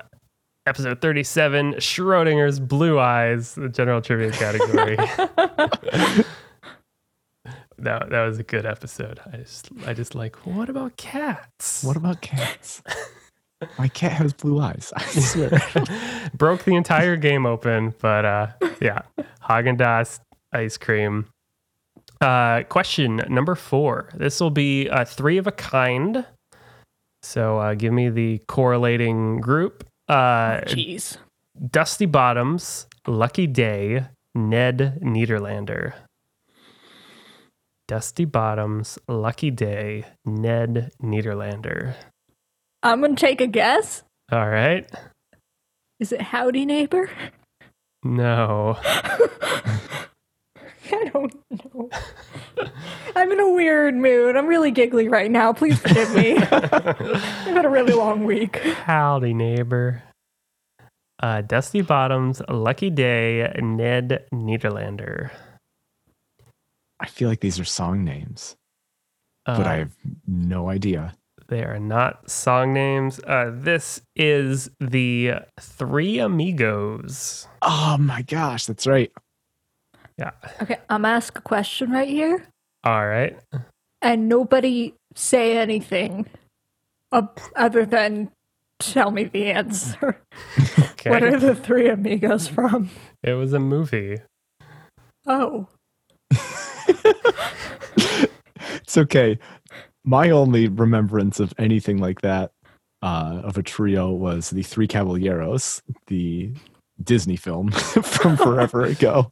[0.64, 4.94] episode 37, Schrodinger's Blue Eyes, the general trivia category.
[7.78, 9.18] that, that was a good episode.
[9.32, 11.82] I just I just like, what about cats?
[11.82, 12.80] What about cats?
[13.78, 14.92] My cat has blue eyes.
[14.96, 15.60] I swear.
[16.34, 18.46] Broke the entire game open, but uh,
[18.80, 19.02] yeah,
[19.42, 20.20] Haagen Dazs
[20.52, 21.26] ice cream.
[22.20, 24.10] Uh, question number four.
[24.14, 26.24] This will be uh, three of a kind.
[27.22, 29.84] So uh, give me the correlating group.
[30.08, 31.16] Uh, Jeez.
[31.70, 35.94] Dusty Bottoms, Lucky Day, Ned Nederlander.
[37.88, 41.94] Dusty Bottoms, Lucky Day, Ned Nederlander.
[42.82, 44.02] I'm gonna take a guess.
[44.30, 44.88] All right.
[46.00, 47.10] Is it Howdy Neighbor?
[48.04, 48.76] No.
[50.90, 51.90] I don't know.
[53.16, 54.36] I'm in a weird mood.
[54.36, 55.52] I'm really giggly right now.
[55.52, 56.36] Please forgive me.
[56.38, 58.56] I've had a really long week.
[58.56, 60.02] Howdy, neighbor.
[61.20, 65.30] Uh, Dusty Bottoms, Lucky Day, Ned Nederlander.
[67.00, 68.54] I feel like these are song names,
[69.46, 69.92] Uh, but I have
[70.26, 71.14] no idea.
[71.48, 73.20] They are not song names.
[73.26, 77.48] Uh, this is the Three Amigos.
[77.62, 79.10] Oh my gosh, that's right.
[80.18, 80.32] Yeah.
[80.60, 82.44] Okay, I'm gonna ask a question right here,
[82.84, 83.38] All right.
[84.02, 86.26] and nobody say anything
[87.12, 88.30] ob- other than
[88.78, 90.20] tell me the answer.
[90.98, 91.10] Okay.
[91.10, 92.90] What are the three amigos from?
[93.22, 94.18] it was a movie.
[95.26, 95.68] Oh,
[98.82, 99.38] It's okay.
[100.08, 102.52] My only remembrance of anything like that
[103.02, 106.50] uh, of a trio was the Three Caballeros, the
[107.04, 109.30] Disney film from forever ago.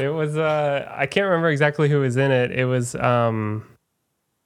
[0.00, 2.50] It was uh I can't remember exactly who was in it.
[2.50, 3.64] It was um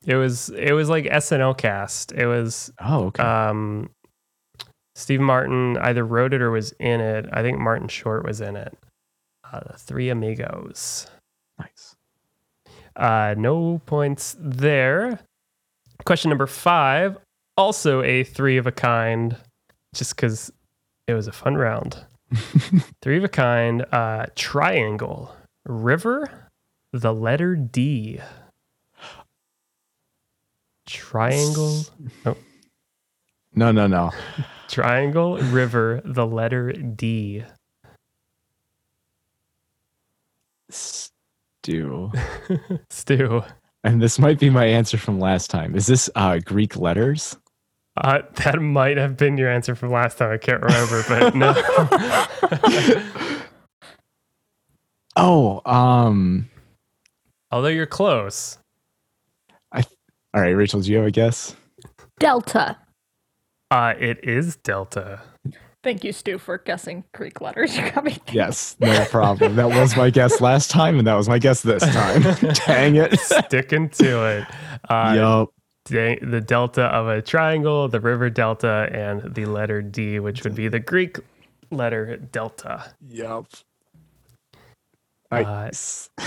[0.07, 2.13] it was it was like SNL cast.
[2.13, 3.23] It was Oh, okay.
[3.23, 3.89] um
[4.95, 7.27] Steve Martin either wrote it or was in it.
[7.33, 8.77] I think Martin Short was in it.
[9.51, 11.07] Uh, the Three Amigos.
[11.59, 11.97] nice.
[12.95, 15.19] Uh, no points there.
[16.05, 17.17] Question number five,
[17.57, 19.37] also a three of a kind,
[19.95, 20.51] just because
[21.07, 22.05] it was a fun round.
[23.03, 25.35] three of a kind, uh, triangle,
[25.65, 26.49] river,
[26.93, 28.21] the letter D.
[30.87, 31.85] Triangle,
[33.55, 34.11] No, no, no.
[34.69, 37.45] triangle, river, the letter D.
[40.71, 42.11] Stu.
[42.91, 43.43] Stu.
[43.85, 45.75] And this might be my answer from last time.
[45.75, 47.37] Is this uh, Greek letters?
[47.97, 50.31] Uh, that might have been your answer from last time.
[50.33, 51.53] I can't remember, but no.
[55.17, 56.49] Oh, um,
[57.51, 58.59] Although you're close.
[59.75, 59.83] all
[60.35, 61.55] right, Rachel, do you have a guess?
[62.19, 62.79] Delta.
[63.71, 65.21] Uh, it is Delta.
[65.83, 67.77] Thank you, Stu, for guessing Greek letters.
[67.77, 68.17] You got me.
[68.33, 69.57] Yes, no problem.
[69.57, 72.23] That was my guess last time, and that was my guess this time.
[72.67, 73.19] Dang it.
[73.19, 74.45] Sticking to it.
[74.89, 75.49] Uh, yup.
[75.87, 80.55] da- the delta of a triangle, the river delta, and the letter D, which would
[80.55, 81.19] be the Greek
[81.73, 82.85] letter delta.
[83.09, 83.47] Yup.
[85.33, 85.71] Uh,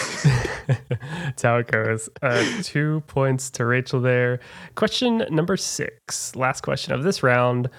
[0.68, 2.10] That's how it goes.
[2.22, 4.40] Uh, two points to Rachel there.
[4.74, 7.70] Question number six, last question of this round.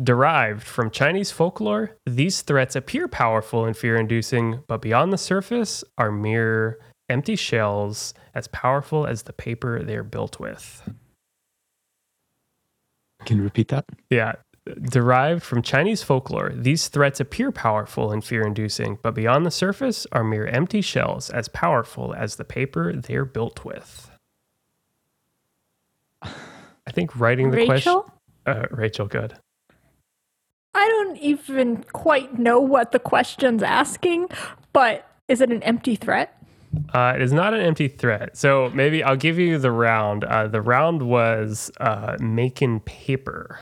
[0.00, 5.82] Derived from Chinese folklore, these threats appear powerful and fear inducing, but beyond the surface
[5.96, 10.88] are mere empty shells as powerful as the paper they are built with.
[13.24, 13.86] Can you repeat that?
[14.08, 14.34] Yeah.
[14.82, 20.06] Derived from Chinese folklore, these threats appear powerful and fear inducing, but beyond the surface
[20.12, 24.10] are mere empty shells as powerful as the paper they're built with.
[26.22, 27.94] I think writing the question.
[27.94, 28.12] Rachel?
[28.46, 29.34] Uh, Rachel, good.
[30.78, 34.28] I don't even quite know what the question's asking,
[34.72, 36.40] but is it an empty threat?
[36.94, 38.36] Uh, it is not an empty threat.
[38.36, 40.22] So maybe I'll give you the round.
[40.22, 43.58] Uh, the round was uh, making paper,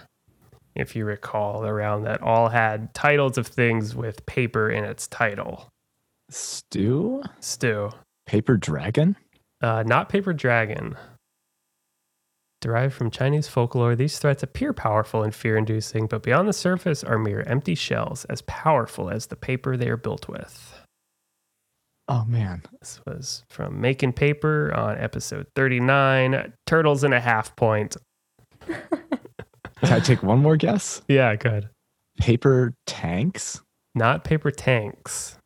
[0.74, 5.06] if you recall, the round that all had titles of things with paper in its
[5.06, 5.70] title.
[6.28, 7.22] Stu?
[7.40, 7.92] Stu.
[8.26, 9.16] Paper dragon?
[9.62, 10.96] Uh, not paper dragon.
[12.66, 17.04] Derived from Chinese folklore, these threats appear powerful and fear inducing, but beyond the surface
[17.04, 20.82] are mere empty shells, as powerful as the paper they are built with.
[22.08, 22.64] Oh, man.
[22.80, 26.54] This was from Making Paper on episode 39.
[26.66, 27.96] Turtles and a half point.
[28.66, 28.82] Can
[29.82, 31.02] I take one more guess?
[31.06, 31.68] Yeah, good.
[32.18, 33.60] Paper tanks?
[33.94, 35.38] Not paper tanks.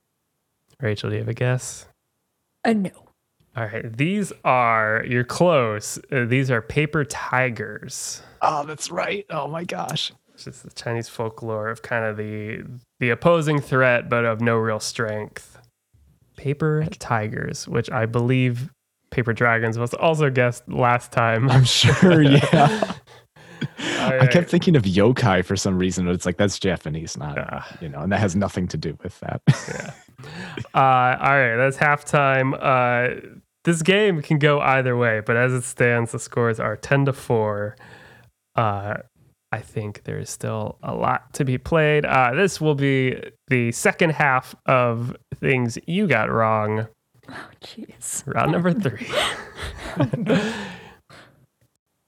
[0.80, 1.86] Rachel, do you have a guess?
[2.64, 3.09] Uh, no.
[3.56, 5.98] All right, these are you're close.
[6.12, 8.22] Uh, these are paper tigers.
[8.42, 9.26] Oh, that's right.
[9.30, 10.12] Oh my gosh.
[10.34, 12.64] It's just the Chinese folklore of kind of the
[13.00, 15.58] the opposing threat, but of no real strength.
[16.36, 18.70] Paper tigers, which I believe
[19.10, 21.50] paper dragons was also guessed last time.
[21.50, 22.94] I'm sure, yeah.
[24.00, 27.36] All I kept thinking of yokai for some reason, but it's like that's Japanese, not
[27.36, 27.76] Ah.
[27.82, 29.42] you know, and that has nothing to do with that.
[30.74, 32.56] Uh, all right, that's halftime.
[32.60, 37.06] Uh, this game can go either way, but as it stands, the scores are 10
[37.06, 37.76] to 4.
[38.56, 38.94] Uh,
[39.52, 42.04] I think there is still a lot to be played.
[42.04, 46.86] Uh, this will be the second half of things you got wrong.
[47.28, 48.22] Oh, jeez.
[48.26, 49.08] Round number three.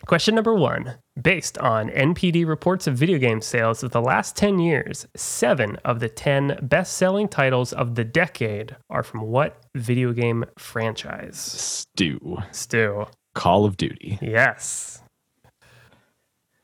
[0.07, 0.95] Question number one.
[1.21, 6.01] Based on NPD reports of video game sales of the last 10 years, seven of
[6.01, 11.37] the 10 best selling titles of the decade are from what video game franchise?
[11.39, 12.39] Stew.
[12.51, 13.07] Stu.
[13.35, 14.19] Call of Duty.
[14.21, 15.03] Yes.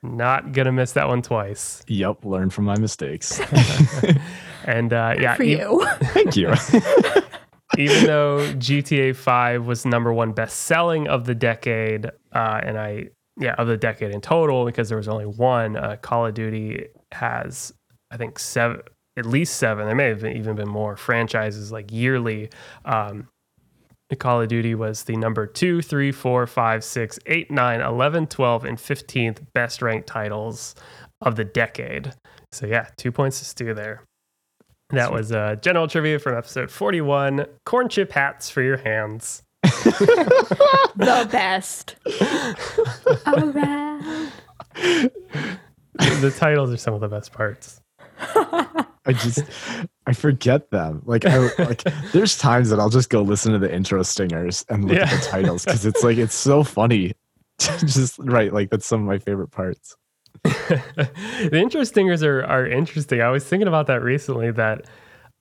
[0.03, 1.83] Not gonna miss that one twice.
[1.89, 3.41] Yep, learn from my mistakes.
[4.69, 5.87] And uh, yeah, For e- you.
[6.01, 6.49] Thank you.
[7.79, 13.09] even though GTA 5 was number one best selling of the decade, uh, and I,
[13.39, 16.89] yeah, of the decade in total, because there was only one, uh, Call of Duty
[17.13, 17.73] has,
[18.11, 18.81] I think, seven,
[19.17, 22.51] at least seven, there may have been, even been more franchises like yearly.
[22.85, 23.29] Um,
[24.19, 28.65] Call of Duty was the number two, three, four, five, six, eight, nine, 11, 12,
[28.65, 30.75] and 15th best ranked titles
[31.21, 32.15] of the decade.
[32.53, 34.03] So, yeah, two points to Stu there.
[34.91, 39.43] That was uh, general trivia from episode 41 corn chip hats for your hands.
[39.63, 41.97] The best.
[43.27, 44.33] Around.
[44.75, 47.81] the titles are some of the best parts.
[48.21, 49.43] I just
[50.07, 51.03] I forget them.
[51.07, 54.85] Like I like there's times that I'll just go listen to the intro stingers and
[54.85, 57.15] look at the titles because it's like it's so funny.
[57.59, 59.97] just right, like that's some of my favorite parts.
[60.45, 63.21] the intro stingers are, are interesting.
[63.21, 64.87] I was thinking about that recently that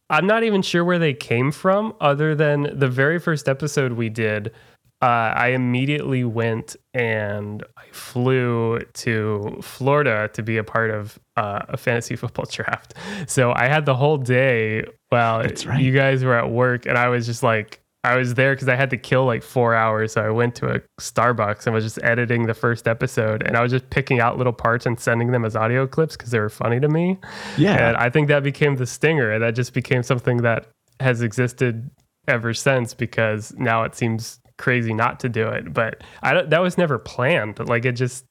[0.10, 4.10] I'm not even sure where they came from, other than the very first episode we
[4.10, 4.52] did.
[5.00, 11.60] Uh, I immediately went and I flew to Florida to be a part of uh,
[11.70, 12.96] a fantasy football draft.
[13.28, 15.80] So I had the whole day while right.
[15.80, 18.76] you guys were at work, and I was just like, I was there because I
[18.76, 20.14] had to kill like four hours.
[20.14, 23.62] So I went to a Starbucks and was just editing the first episode, and I
[23.62, 26.50] was just picking out little parts and sending them as audio clips because they were
[26.50, 27.18] funny to me.
[27.58, 27.90] Yeah.
[27.90, 30.68] And I think that became the stinger, and that just became something that
[31.00, 31.90] has existed
[32.28, 35.74] ever since because now it seems crazy not to do it.
[35.74, 37.60] But I don't, that was never planned.
[37.68, 38.26] Like it just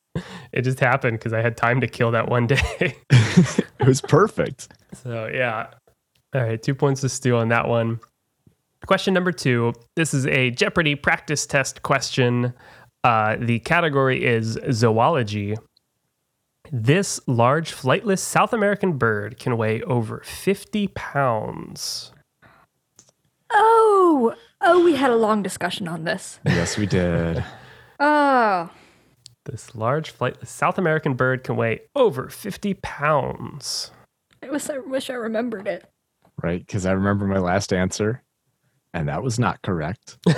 [0.53, 2.97] it just happened because I had time to kill that one day.
[3.11, 4.69] it was perfect.
[4.95, 5.69] so yeah.
[6.35, 8.01] All right, two points to steal on that one.
[8.87, 9.73] Question number two.
[9.97, 12.55] This is a Jeopardy practice test question.
[13.03, 15.57] Uh, the category is zoology.
[16.73, 22.13] This large flightless South American bird can weigh over 50 pounds.
[23.53, 26.41] Oh, oh, we had a long discussion on this.
[26.45, 27.45] Yes, we did.
[27.99, 28.69] Oh,
[29.47, 33.91] This large flightless South American bird can weigh over 50 pounds.
[34.43, 35.91] I wish I wish I remembered it.
[36.43, 36.61] Right?
[36.61, 38.23] Because I remember my last answer,
[38.97, 40.17] and that was not correct.
[40.27, 40.33] I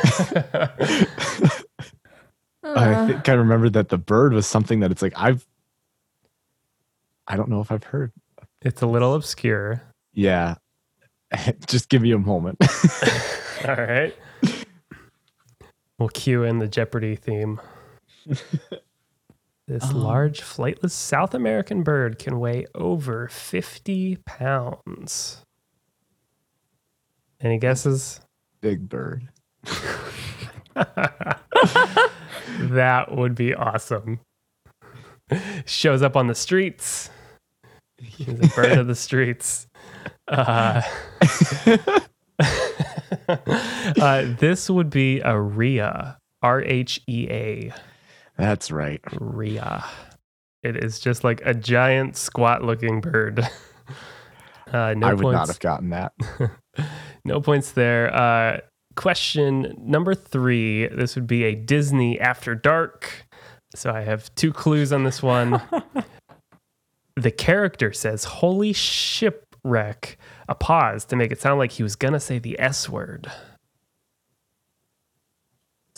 [2.65, 3.07] uh.
[3.07, 5.47] think I remember that the bird was something that it's like I've
[7.29, 8.13] I don't know if I've heard.
[8.63, 9.83] It's a little obscure.
[10.13, 10.57] Yeah.
[11.69, 12.59] Just give me a moment.
[13.69, 14.15] All right.
[15.99, 17.61] We'll cue in the Jeopardy theme.
[19.69, 19.95] This um.
[19.95, 25.45] large flightless South American bird can weigh over 50 pounds.
[27.41, 28.21] Any guesses?
[28.61, 29.29] Big bird.
[32.59, 34.21] That would be awesome.
[35.67, 37.11] Shows up on the streets.
[37.99, 39.67] He's a bird of the streets.
[40.27, 40.83] Uh,
[44.01, 46.19] uh, this would be a rhea.
[46.43, 47.73] R H E A.
[48.37, 49.01] That's right.
[49.21, 49.85] Rhea.
[50.63, 53.47] It is just like a giant squat looking bird.
[54.71, 55.35] Uh, no I would points.
[55.35, 56.13] not have gotten that.
[57.29, 58.15] No points there.
[58.15, 58.61] Uh,
[58.97, 60.89] question number three.
[60.89, 63.27] This would be a Disney After Dark.
[63.75, 65.61] So I have two clues on this one.
[67.17, 70.17] the character says, Holy shipwreck.
[70.49, 73.31] A pause to make it sound like he was going to say the S word.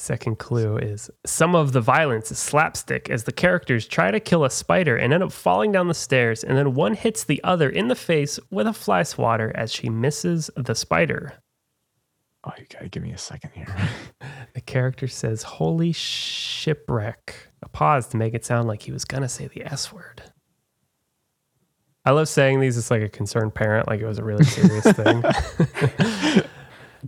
[0.01, 4.47] Second clue is some of the violence is slapstick as the characters try to kill
[4.47, 7.69] a spider and end up falling down the stairs, and then one hits the other
[7.69, 11.35] in the face with a fly swatter as she misses the spider.
[12.45, 13.67] Oh, you gotta give me a second here.
[14.55, 17.35] The character says, Holy shipwreck.
[17.63, 20.23] A pause to make it sound like he was gonna say the S word.
[22.07, 22.79] I love saying these.
[22.79, 25.23] It's like a concerned parent, like it was a really serious thing.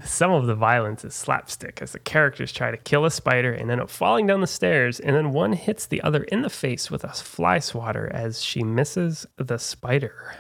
[0.05, 3.70] Some of the violence is slapstick as the characters try to kill a spider and
[3.70, 6.90] end up falling down the stairs, and then one hits the other in the face
[6.90, 10.34] with a fly swatter as she misses the spider.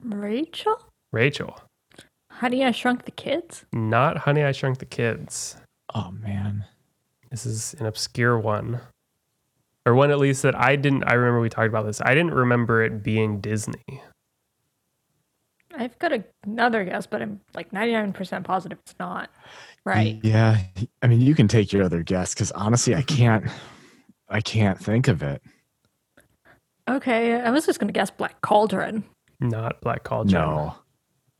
[0.00, 0.76] Rachel?
[1.10, 1.60] Rachel,
[2.30, 3.64] Honey, I Shrunk the Kids?
[3.72, 5.56] not Honey, I Shrunk the Kids.
[5.94, 6.64] Oh man.
[7.30, 8.80] This is an obscure one.
[9.84, 12.00] Or one at least that I didn't I remember we talked about this.
[12.00, 14.02] I didn't remember it being Disney.
[15.78, 16.12] I've got
[16.44, 19.30] another guess, but I'm like 99% positive it's not.
[19.84, 20.18] Right.
[20.22, 20.58] Yeah.
[21.02, 23.44] I mean, you can take your other guess because honestly, I can't.
[24.28, 25.40] I can't think of it.
[26.90, 29.04] Okay, I was just going to guess Black Cauldron.
[29.40, 30.32] Not Black Cauldron.
[30.42, 30.74] No.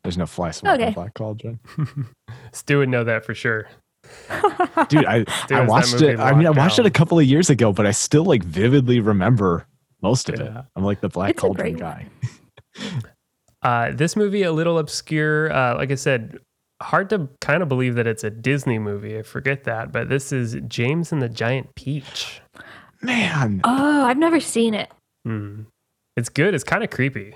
[0.03, 0.89] There's no fly swat Okay.
[0.89, 1.59] in Black Cauldron.
[2.53, 3.67] Stu would know that for sure.
[4.89, 6.19] Dude, I, I watched it.
[6.21, 8.43] I mean, I locked watched it a couple of years ago, but I still like
[8.45, 9.67] vividly remember
[10.01, 10.53] most of it.
[10.77, 12.07] I'm like the Black It's Cauldron guy.
[13.63, 15.53] Uh, this movie a little obscure.
[15.53, 16.39] Uh, like I said,
[16.81, 19.19] hard to kind of believe that it's a Disney movie.
[19.19, 22.41] I forget that, but this is James and the Giant Peach.
[23.03, 24.91] Man, Oh, I've never seen it.
[25.25, 25.63] Hmm.
[26.17, 26.55] It's good.
[26.55, 27.35] It's kind of creepy.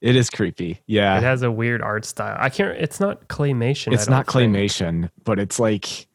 [0.00, 0.80] it is creepy.
[0.86, 1.18] Yeah.
[1.18, 2.36] It has a weird art style.
[2.38, 2.76] I can't.
[2.78, 3.92] It's not claymation.
[3.92, 4.52] it's not don't think.
[4.54, 6.06] claymation, but it's like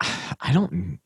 [0.00, 0.98] I don't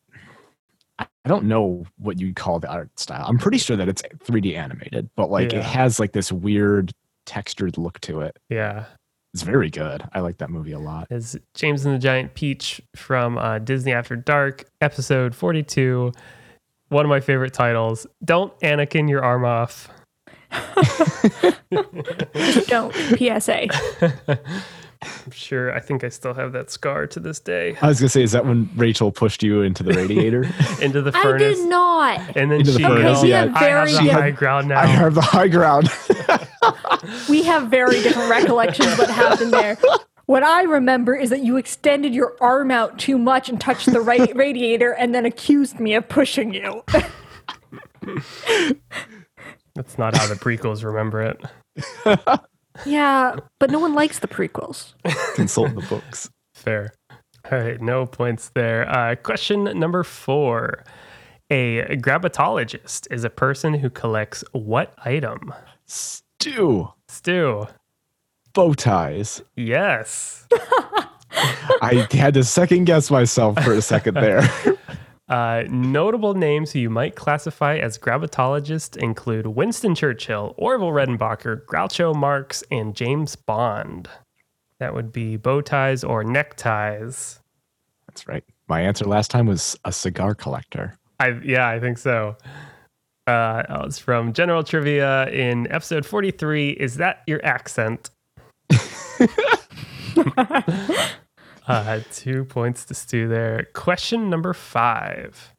[0.98, 3.24] I don't know what you'd call the art style.
[3.26, 5.58] I'm pretty sure that it's 3D animated, but like Yeah.
[5.60, 6.92] it has like this weird
[7.26, 8.38] textured look to it.
[8.48, 8.84] Yeah.
[9.32, 10.04] It's very good.
[10.12, 11.08] I like that movie a lot.
[11.10, 16.12] is James and the Giant Peach from uh, Disney After Dark, episode 42.
[16.90, 18.06] One of my favorite titles.
[18.24, 19.88] Don't Anakin your arm off.
[22.68, 22.94] Don't.
[22.94, 23.66] PSA.
[25.26, 25.74] I'm sure.
[25.74, 27.76] I think I still have that scar to this day.
[27.82, 30.44] I was gonna say, is that when Rachel pushed you into the radiator?
[30.80, 31.58] Into the furnace.
[31.58, 32.20] I did not.
[32.36, 33.42] And then Into the she furnace, goes, yeah.
[33.42, 34.80] I We have have the different- high ground now.
[34.80, 35.88] I have the high ground.
[37.28, 39.76] We have very different recollections of what happened there.
[40.26, 44.00] What I remember is that you extended your arm out too much and touched the
[44.00, 46.82] ra- radiator and then accused me of pushing you.
[49.74, 51.42] That's not how the prequels remember it.
[52.86, 54.94] yeah, but no one likes the prequels.
[55.34, 56.30] Consult the books.
[56.54, 56.92] Fair.
[57.50, 58.88] All right, no points there.
[58.88, 60.84] Uh, question number four.
[61.50, 65.52] A grabatologist is a person who collects what item?
[66.44, 66.90] Stu.
[67.08, 67.66] Stu.
[68.52, 69.40] Bow ties.
[69.56, 70.46] Yes.
[71.80, 74.46] I had to second guess myself for a second there.
[75.26, 82.14] Uh, notable names who you might classify as grabatologists include Winston Churchill, Orville Redenbacher, Groucho
[82.14, 84.06] Marx, and James Bond.
[84.80, 87.40] That would be bow ties or neckties.
[88.06, 88.44] That's right.
[88.68, 90.98] My answer last time was a cigar collector.
[91.18, 92.36] I yeah, I think so.
[93.26, 96.70] Uh, it's from General Trivia in episode 43.
[96.70, 98.10] Is that your accent?
[101.66, 103.68] uh, two points to Stu there.
[103.72, 105.54] Question number five.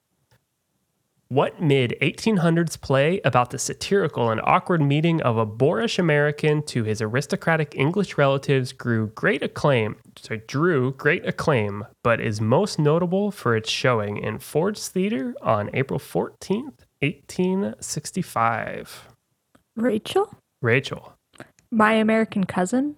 [1.29, 6.83] What mid 1800s play about the satirical and awkward meeting of a boorish American to
[6.83, 13.31] his aristocratic English relatives grew great acclaim, so drew great acclaim, but is most notable
[13.31, 19.09] for its showing in Ford's Theater on April 14th, 1865?
[19.75, 20.33] Rachel?
[20.61, 21.13] Rachel.
[21.71, 22.95] My American cousin?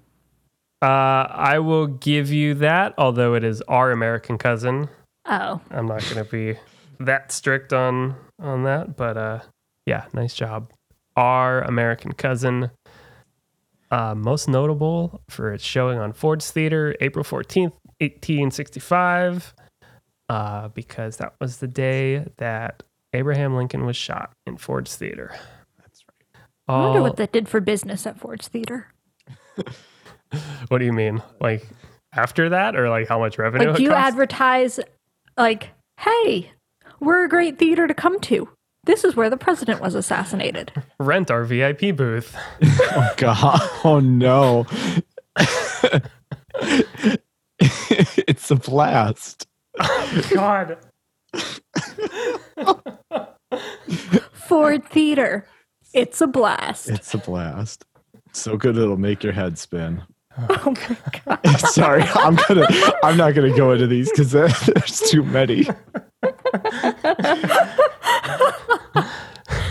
[0.81, 4.87] Uh, I will give you that, although it is our American cousin.
[5.25, 5.59] Oh.
[5.71, 6.57] I'm not going to be
[6.99, 9.39] that strict on on that, but uh,
[9.85, 10.71] yeah, nice job.
[11.15, 12.69] Our American cousin,
[13.89, 19.55] uh, most notable for its showing on Ford's Theater, April 14th, 1865,
[20.29, 22.83] uh, because that was the day that
[23.18, 25.36] Abraham Lincoln was shot in Ford's Theater.
[25.80, 26.43] That's right.
[26.68, 27.01] I wonder oh.
[27.01, 28.93] what that did for business at Ford's Theater.
[30.68, 31.24] what do you mean?
[31.41, 31.68] Like
[32.13, 33.70] after that, or like how much revenue?
[33.70, 34.07] Like, it do you cost?
[34.07, 34.80] advertise,
[35.36, 36.51] like, hey,
[36.99, 38.47] we're a great theater to come to?
[38.84, 40.72] This is where the president was assassinated.
[40.99, 42.38] rent our VIP booth?
[42.99, 43.59] Oh god.
[43.84, 44.65] Oh no.
[47.59, 49.47] it's a blast.
[50.30, 50.78] God.
[54.33, 55.47] Ford Theater.
[55.93, 56.89] It's a blast.
[56.89, 57.85] It's a blast.
[58.33, 60.03] So good it'll make your head spin.
[60.49, 61.59] Oh my god.
[61.59, 62.67] Sorry, I'm gonna.
[63.03, 65.67] I'm not gonna go into these because there's too many.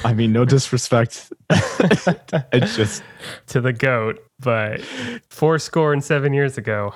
[0.04, 1.32] I mean, no disrespect.
[1.50, 3.02] it's just
[3.48, 4.80] to the goat, but
[5.30, 6.92] four score and seven years ago.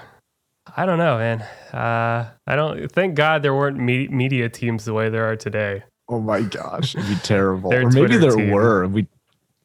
[0.77, 1.43] I don't know, man.
[1.73, 2.91] Uh, I don't.
[2.91, 5.83] Thank God there weren't me- media teams the way there are today.
[6.11, 7.71] Oh my gosh, it'd be terrible.
[7.71, 8.51] Their or maybe Twitter there team.
[8.51, 8.87] were.
[8.89, 9.07] We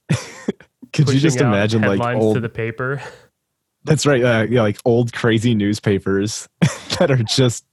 [0.94, 2.36] could you just imagine like old?
[2.36, 3.02] to the paper?
[3.84, 4.24] that's right.
[4.24, 6.48] Uh, yeah, like old crazy newspapers
[7.00, 7.66] that are just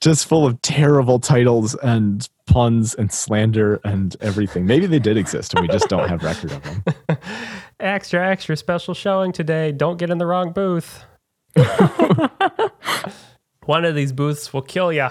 [0.00, 4.66] just full of terrible titles and puns and slander and everything.
[4.66, 6.84] Maybe they did exist and we just don't have record of them.
[7.80, 9.72] extra, extra special showing today.
[9.72, 11.04] Don't get in the wrong booth.
[13.66, 15.10] One of these booths will kill ya.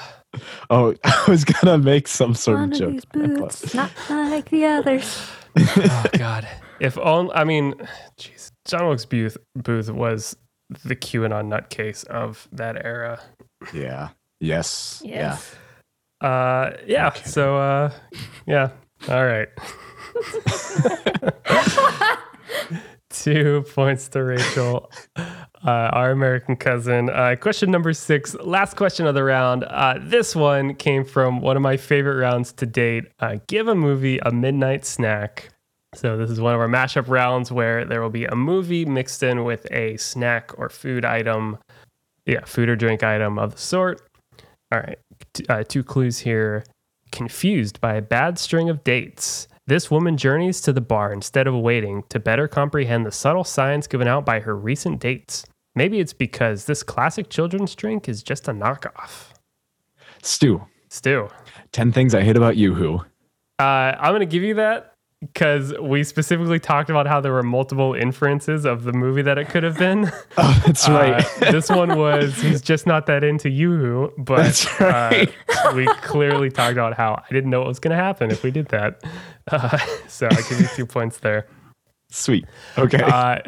[0.69, 2.91] Oh, I was gonna make some sort One of of joke.
[2.91, 5.27] these boots, not like the others.
[5.57, 6.45] Oh God!
[6.81, 7.75] If only, I mean,
[8.19, 10.35] jeez, John Wilkes Booth Booth was
[10.83, 13.21] the QAnon nutcase of that era.
[13.73, 14.09] Yeah.
[14.41, 15.01] Yes.
[15.05, 15.37] Yeah.
[16.19, 17.07] Uh, yeah.
[17.07, 17.23] Okay.
[17.23, 17.91] So, uh,
[18.45, 18.71] yeah.
[19.07, 19.47] All right.
[23.23, 25.21] Two points to Rachel, uh,
[25.63, 27.09] our American cousin.
[27.09, 29.63] Uh, question number six, last question of the round.
[29.63, 33.05] Uh, this one came from one of my favorite rounds to date.
[33.19, 35.49] Uh, give a movie a midnight snack.
[35.93, 39.23] So, this is one of our mashup rounds where there will be a movie mixed
[39.23, 41.57] in with a snack or food item.
[42.25, 44.01] Yeah, food or drink item of the sort.
[44.71, 44.97] All right,
[45.47, 46.65] uh, two clues here.
[47.11, 51.55] Confused by a bad string of dates, this woman journeys to the bar instead of
[51.55, 55.45] waiting to better comprehend the subtle signs given out by her recent dates.
[55.73, 59.33] Maybe it's because this classic children's drink is just a knockoff.
[60.21, 61.29] Stu, Stu,
[61.71, 62.99] 10 things I hate about you who.
[63.59, 64.94] uh, I'm going to give you that
[65.33, 69.49] because we specifically talked about how there were multiple inferences of the movie that it
[69.49, 70.11] could have been.
[70.37, 71.23] Oh, that's right.
[71.41, 75.33] Uh, this one was he's just not that into Yoo-hoo, but right.
[75.49, 78.43] uh, we clearly talked about how I didn't know what was going to happen if
[78.43, 79.01] we did that.
[79.49, 81.47] Uh, so I give you two points there.
[82.11, 82.45] Sweet.
[82.77, 83.01] Okay.
[83.01, 83.39] Uh,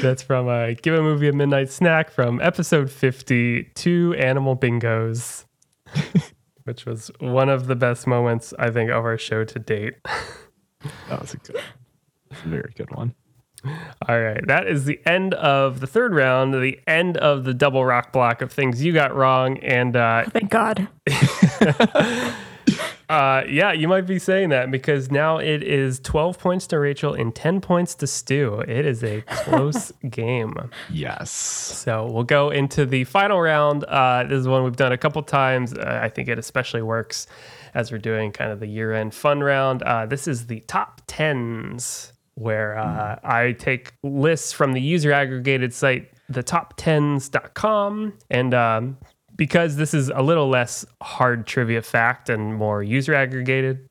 [0.00, 5.44] that's from uh, Give a Movie a Midnight Snack from episode 50, Two Animal Bingos,
[6.64, 9.94] which was one of the best moments, I think, of our show to date.
[11.08, 11.60] that was a good,
[12.44, 13.14] very good one.
[14.08, 14.46] All right.
[14.46, 18.40] That is the end of the third round, the end of the double rock block
[18.40, 19.58] of things you got wrong.
[19.58, 20.88] And uh, Thank God.
[23.10, 27.12] uh, yeah, you might be saying that because now it is 12 points to Rachel
[27.12, 28.60] and 10 points to Stu.
[28.60, 30.54] It is a close game.
[30.88, 31.32] Yes.
[31.32, 33.82] So we'll go into the final round.
[33.82, 35.74] Uh, this is one we've done a couple times.
[35.74, 37.26] Uh, I think it especially works
[37.74, 39.82] as we're doing kind of the year end fun round.
[39.82, 45.74] Uh, this is the top 10s, where uh, I take lists from the user aggregated
[45.74, 48.12] site, thetop10s.com.
[48.30, 48.98] And um,
[49.40, 53.86] because this is a little less hard trivia fact and more user aggregated,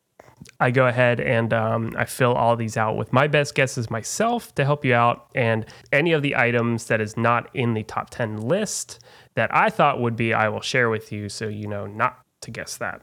[0.59, 4.53] I go ahead and um, I fill all these out with my best guesses myself
[4.53, 5.25] to help you out.
[5.33, 8.99] And any of the items that is not in the top 10 list
[9.33, 12.51] that I thought would be, I will share with you so you know not to
[12.51, 13.01] guess that.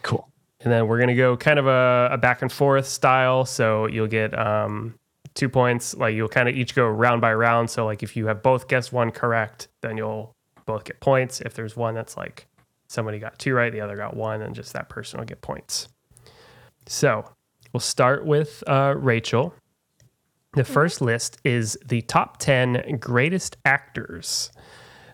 [0.00, 0.26] Cool.
[0.60, 3.44] And then we're going to go kind of a, a back and forth style.
[3.44, 4.94] So you'll get um,
[5.34, 5.94] two points.
[5.94, 7.68] Like you'll kind of each go round by round.
[7.68, 10.33] So, like if you have both guessed one correct, then you'll
[10.64, 11.40] both get points.
[11.40, 12.46] If there's one that's like
[12.88, 15.88] somebody got two right, the other got one, and just that person will get points.
[16.86, 17.28] So
[17.72, 19.54] we'll start with uh, Rachel.
[20.54, 24.52] The first list is the top 10 greatest actors.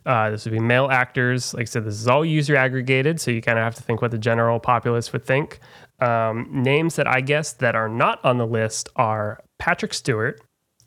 [0.04, 1.54] Uh, this would be male actors.
[1.54, 4.02] Like I said, this is all user aggregated, so you kind of have to think
[4.02, 5.60] what the general populace would think.
[6.00, 10.40] Um, names that I guess that are not on the list are Patrick Stewart,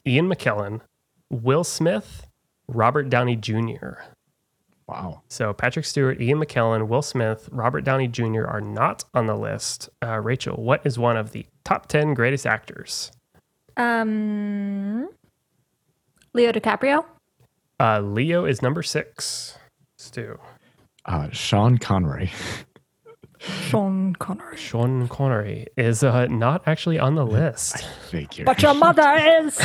[0.05, 0.81] Ian McKellen,
[1.29, 2.27] Will Smith,
[2.67, 4.01] Robert Downey Jr.
[4.87, 5.21] Wow.
[5.29, 8.45] So Patrick Stewart, Ian McKellen, Will Smith, Robert Downey Jr.
[8.45, 9.89] are not on the list.
[10.03, 13.11] Uh, Rachel, what is one of the top 10 greatest actors?
[13.77, 15.09] Um,
[16.33, 17.05] Leo DiCaprio.
[17.79, 19.57] Uh, Leo is number six.
[19.97, 20.37] Stu.
[21.05, 22.31] Uh, Sean Connery.
[23.43, 24.55] Sean Connery.
[24.57, 27.83] Sean Connery is uh, not actually on the list.
[28.09, 28.45] Figure.
[28.45, 29.57] But your mother is.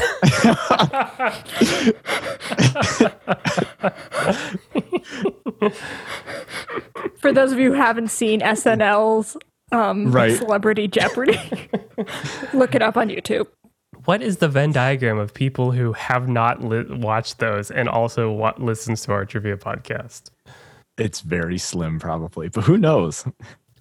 [7.18, 9.36] For those of you who haven't seen SNL's
[9.72, 10.36] um, Right.
[10.36, 11.38] Celebrity Jeopardy,
[12.54, 13.46] look it up on YouTube.
[14.04, 18.30] What is the Venn diagram of people who have not li- watched those and also
[18.30, 20.30] wa- listens to our trivia podcast?
[20.96, 23.26] It's very slim, probably, but who knows?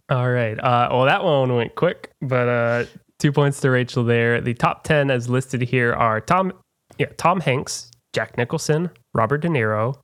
[0.10, 0.58] All right.
[0.58, 2.86] Uh, well, that one went quick, but uh,
[3.20, 4.39] two points to Rachel there.
[4.39, 6.53] The top ten, as listed here, are Tom,
[6.97, 9.95] yeah, Tom Hanks, Jack Nicholson, Robert De Niro,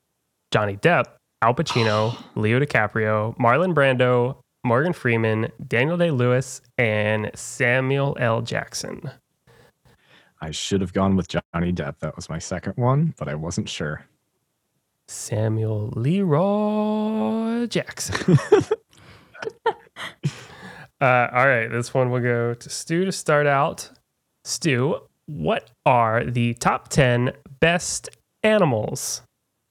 [0.51, 1.05] Johnny Depp,
[1.41, 8.41] Al Pacino, Leo DiCaprio, Marlon Brando, Morgan Freeman, Daniel Day Lewis, and Samuel L.
[8.41, 9.09] Jackson.
[10.41, 11.99] I should have gone with Johnny Depp.
[11.99, 14.05] That was my second one, but I wasn't sure.
[15.07, 18.37] Samuel Leroy Jackson.
[21.01, 23.89] uh, all right, this one will go to Stu to start out.
[24.45, 28.09] Stu, what are the top 10 best
[28.43, 29.21] animals?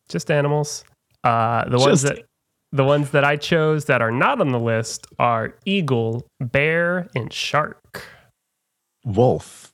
[0.08, 0.84] Just animals.
[1.24, 2.24] Uh, the ones that
[2.72, 7.30] the ones that I chose that are not on the list are eagle, bear, and
[7.32, 8.06] shark.
[9.04, 9.72] Wolf.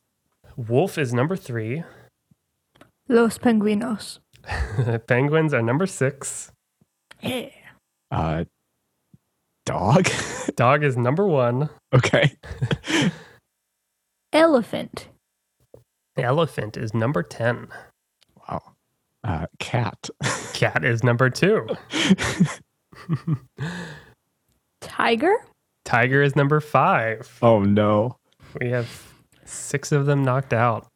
[0.56, 1.84] Wolf is number three.
[3.08, 4.18] Los Penguinos.
[5.06, 6.50] Penguins are number six.
[7.22, 7.50] Yeah.
[8.10, 8.44] Uh,
[9.68, 10.08] dog.
[10.56, 11.68] Dog is number one.
[11.94, 12.32] okay.
[14.32, 15.08] Elephant.
[16.16, 17.68] Elephant is number 10.
[18.48, 18.62] Wow.
[19.24, 20.08] Uh, cat.
[20.54, 21.66] Cat is number two.
[24.80, 25.34] Tiger.
[25.84, 27.38] Tiger is number five.
[27.42, 28.16] oh no.
[28.60, 28.88] We have
[29.44, 30.88] six of them knocked out.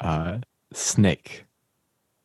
[0.00, 0.38] Uh,
[0.72, 1.44] snake.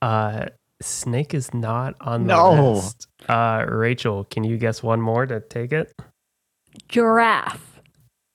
[0.02, 0.48] Uh,
[0.82, 2.74] snake is not on the No.
[2.74, 3.08] list.
[3.28, 5.94] Uh, Rachel, can you guess one more to take it?
[6.90, 7.82] Giraffe.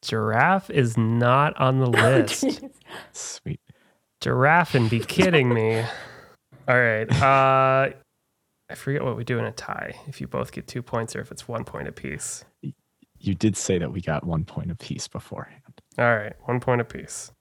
[0.02, 2.60] Giraffe is not on the list.
[3.12, 3.60] Sweet.
[4.20, 5.80] Giraffe and be kidding me.
[6.68, 7.10] All right.
[7.10, 7.90] Uh,
[8.70, 9.94] I forget what we do in a tie.
[10.06, 12.44] If you both get two points or if it's one point apiece.
[13.18, 15.62] You did say that we got one point apiece beforehand.
[15.98, 17.32] All right, one point apiece.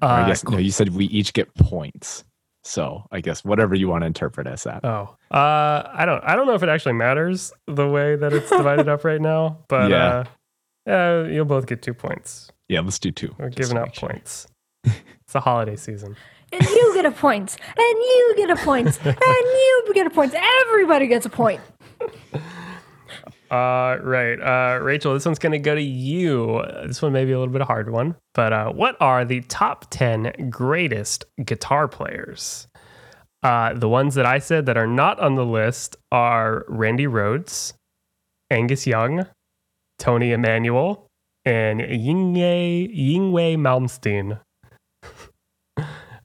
[0.00, 0.56] Or Uh, I guess no.
[0.56, 2.24] You said we each get points.
[2.68, 4.84] So I guess whatever you want to interpret as that.
[4.84, 6.22] Oh, uh, I don't.
[6.22, 9.58] I don't know if it actually matters the way that it's divided up right now,
[9.68, 10.06] but Yeah.
[10.18, 10.24] uh,
[10.86, 12.52] yeah, you'll both get two points.
[12.68, 13.34] Yeah, let's do two.
[13.38, 14.10] We're giving out sure.
[14.10, 14.46] points.
[14.84, 16.14] it's the holiday season.
[16.52, 17.56] And you get a point.
[17.76, 18.98] And you get a point.
[19.04, 20.34] And you get a point.
[20.66, 21.60] Everybody gets a point.
[23.50, 24.34] Uh, right.
[24.40, 26.56] Uh, Rachel, this one's gonna go to you.
[26.56, 29.24] Uh, This one may be a little bit a hard one, but uh, what are
[29.24, 32.68] the top ten greatest guitar players?
[33.42, 37.72] Uh, the ones that I said that are not on the list are Randy Rhoads,
[38.50, 39.26] Angus Young,
[39.98, 41.06] Tommy Emmanuel,
[41.44, 44.40] and Yngwie Yngwie Malmsteen.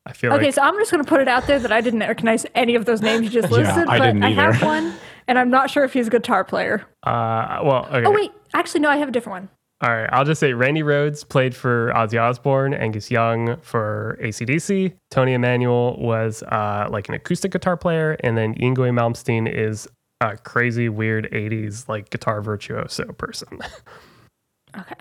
[0.05, 1.79] I feel Okay, like so I'm just going to put it out there that I
[1.79, 4.55] didn't recognize any of those names you just Yeah, listed, I but didn't I have
[4.55, 4.65] either.
[4.65, 4.93] one,
[5.27, 6.85] and I'm not sure if he's a guitar player.
[7.03, 8.03] uh, well, okay.
[8.05, 8.31] Oh, wait.
[8.53, 9.49] Actually, no, I have a different one.
[9.81, 14.93] All right, I'll just say Randy Rhoads played for Ozzy Osbourne, Angus Young for ACDC,
[15.11, 19.85] Tommy Emmanuel was uh, like an acoustic guitar player, and then Yngwie Malmsteen is
[20.21, 23.59] a crazy, weird 80s like guitar virtuoso person.
[24.75, 24.95] Okay.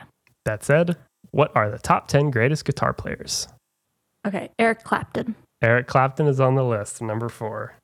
[0.45, 0.97] that said,
[1.31, 3.49] what are the top 10 greatest guitar players?
[4.27, 4.51] Okay.
[4.59, 5.35] Eric Clapton.
[5.63, 7.75] Eric Clapton is on the list, number four.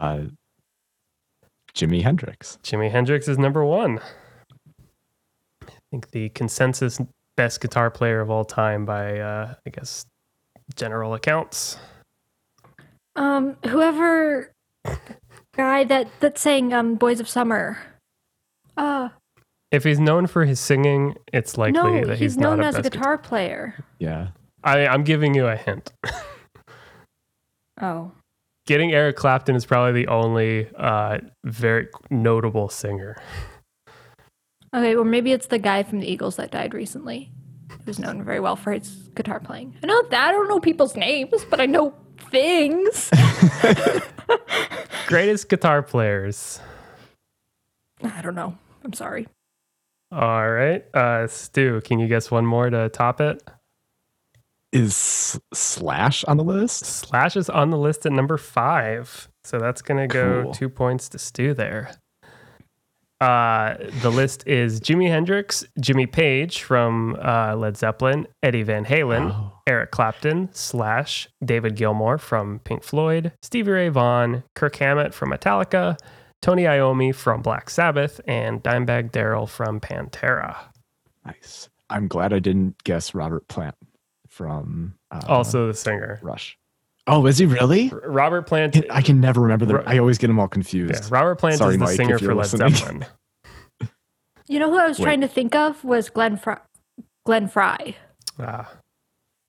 [0.00, 0.22] Uh,
[1.76, 2.58] Jimi Hendrix.
[2.64, 4.00] Jimi Hendrix is number one.
[5.62, 6.98] I think the consensus
[7.36, 10.06] best guitar player of all time by, uh, I guess,
[10.74, 11.78] general accounts.
[13.14, 14.52] Um, whoever
[15.54, 17.78] guy that that sang um Boys of Summer.
[18.76, 19.10] Uh
[19.70, 22.74] If he's known for his singing, it's likely no, that he's, he's, known not as
[22.76, 23.84] a best guitar player.
[23.98, 24.28] Yeah.
[24.64, 25.92] I, I'm giving you a hint.
[27.80, 28.10] Oh.
[28.66, 33.16] Getting Eric Clapton is probably the only uh, very notable singer.
[34.74, 37.30] Okay, well, maybe it's the guy from the Eagles that died recently.
[37.84, 39.76] Who's known very well for his guitar playing.
[39.82, 41.94] I know that I don't know people's names, but I know
[42.30, 43.10] things.
[45.06, 46.60] Greatest guitar players.
[48.02, 48.58] I don't know.
[48.84, 49.28] I'm sorry.
[50.10, 50.84] All right.
[50.94, 53.42] Uh, Stu, can you guess one more to top it?
[54.76, 56.84] Is Slash on the list?
[56.84, 59.28] Slash is on the list at number five.
[59.44, 60.52] So that's going to go Cool.
[60.54, 61.92] two points to Stu there.
[63.20, 69.30] Uh, the list is Jimi Hendrix, Jimmy Page from uh, Led Zeppelin, Eddie Van Halen,
[69.32, 69.52] Oh.
[69.66, 75.96] Eric Clapton, Slash, David Gilmour from Pink Floyd, Stevie Ray Vaughan, Kirk Hammett from Metallica,
[76.42, 80.54] Tony Iommi from Black Sabbath, and Dimebag Darrell from Pantera.
[81.24, 81.70] Nice.
[81.88, 83.76] I'm glad I didn't guess Robert Plant
[84.36, 86.18] from uh, Also the singer.
[86.22, 86.58] Rush.
[87.06, 87.90] Oh, is he really?
[87.90, 88.84] R- Robert Plant.
[88.90, 89.76] I can never remember the.
[89.76, 91.10] Ro- I always get them all Yeah, confused.
[91.10, 92.74] Robert Plant Sorry, is the Mike, singer you're for Led listening.
[92.74, 93.06] Zeppelin.
[94.48, 95.04] You know who I was Wait.
[95.06, 96.54] trying to think of was Glenn Frey.
[97.24, 97.96] Glenn Frey.
[98.38, 98.62] Ah.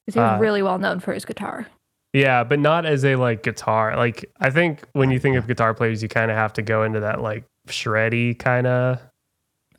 [0.08, 1.68] 'Cause he was Uh, really well known for his guitar.
[2.14, 3.96] Yeah, but not as a like guitar.
[3.96, 6.82] Like I think when you think of guitar players, you kind of have to go
[6.84, 9.00] into that like shreddy kind of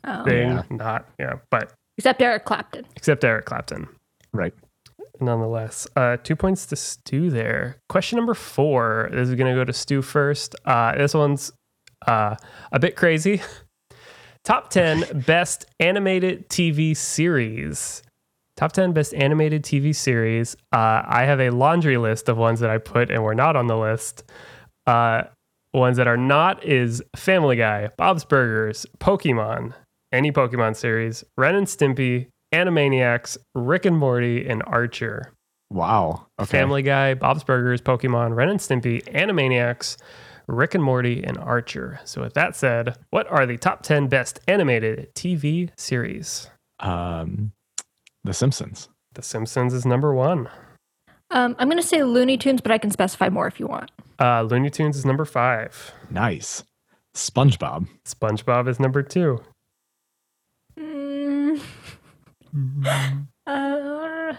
[0.05, 0.23] Oh.
[0.23, 0.51] thing.
[0.51, 0.63] Yeah.
[0.69, 2.85] Not yeah, but Except Eric Clapton.
[2.95, 3.89] except Eric Clapton.
[4.31, 4.53] Right.
[5.21, 5.87] Nonetheless.
[5.95, 7.77] Uh, two points to Stu there.
[7.89, 9.09] Question number four.
[9.11, 10.55] This is going to go to Stu first.
[10.65, 11.51] Uh, this one's
[12.07, 12.35] uh,
[12.71, 13.41] a bit crazy.
[14.43, 18.01] Top 10 best animated TV series.
[18.55, 20.55] Top 10 best animated TV series.
[20.73, 23.67] Uh, I have a laundry list of ones that I put and were not on
[23.67, 24.23] the list.
[24.85, 25.23] Uh,
[25.73, 29.73] ones that are not is Family Guy, Bob's Burgers, Pokemon,
[30.11, 35.33] any Pokemon series, Ren and Stimpy, Animaniacs, Rick and Morty, and Archer.
[35.71, 36.27] Wow.
[36.39, 36.49] Okay.
[36.49, 39.97] Family Guy, Bob's Burgers, Pokemon, Ren and Stimpy, Animaniacs,
[40.47, 41.99] Rick and Morty, and Archer.
[42.05, 46.49] So, with that said, what are the top 10 best animated TV series?
[46.79, 47.51] Um,
[48.23, 48.89] The Simpsons.
[49.13, 50.49] The Simpsons is number one.
[51.31, 53.91] Um, I'm going to say Looney Tunes, but I can specify more if you want.
[54.19, 55.93] Uh, Looney Tunes is number five.
[56.09, 56.63] Nice.
[57.15, 57.87] SpongeBob.
[58.07, 59.43] SpongeBob is number two.
[62.55, 63.27] Mm.
[63.45, 64.33] Uh,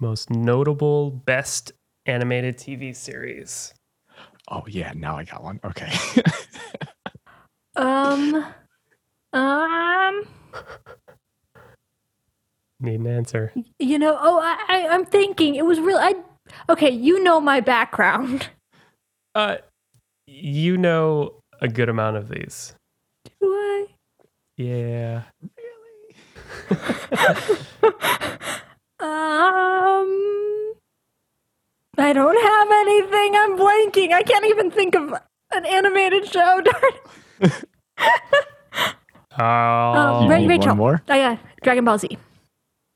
[0.00, 1.72] Most notable best
[2.06, 3.74] animated TV series.
[4.50, 5.60] Oh yeah, now I got one.
[5.64, 5.92] Okay.
[7.76, 8.46] um,
[9.32, 10.22] um,
[12.80, 13.52] Need an answer.
[13.80, 15.98] you know, oh, I, I, I'm thinking it was real.
[15.98, 16.14] I,
[16.68, 18.48] okay, you know my background.
[19.34, 19.56] Uh,
[20.26, 22.74] you know a good amount of these.
[23.24, 23.86] Do I?
[24.56, 25.22] Yeah.
[29.00, 30.74] Um,
[31.98, 33.36] I don't have anything.
[33.36, 34.12] I'm blanking.
[34.12, 35.14] I can't even think of
[35.52, 36.60] an animated show.
[37.40, 37.52] Darn.
[39.40, 40.66] Oh, You Ra- Rachel.
[40.70, 41.02] one more?
[41.08, 42.18] Oh yeah, Dragon Ball Z.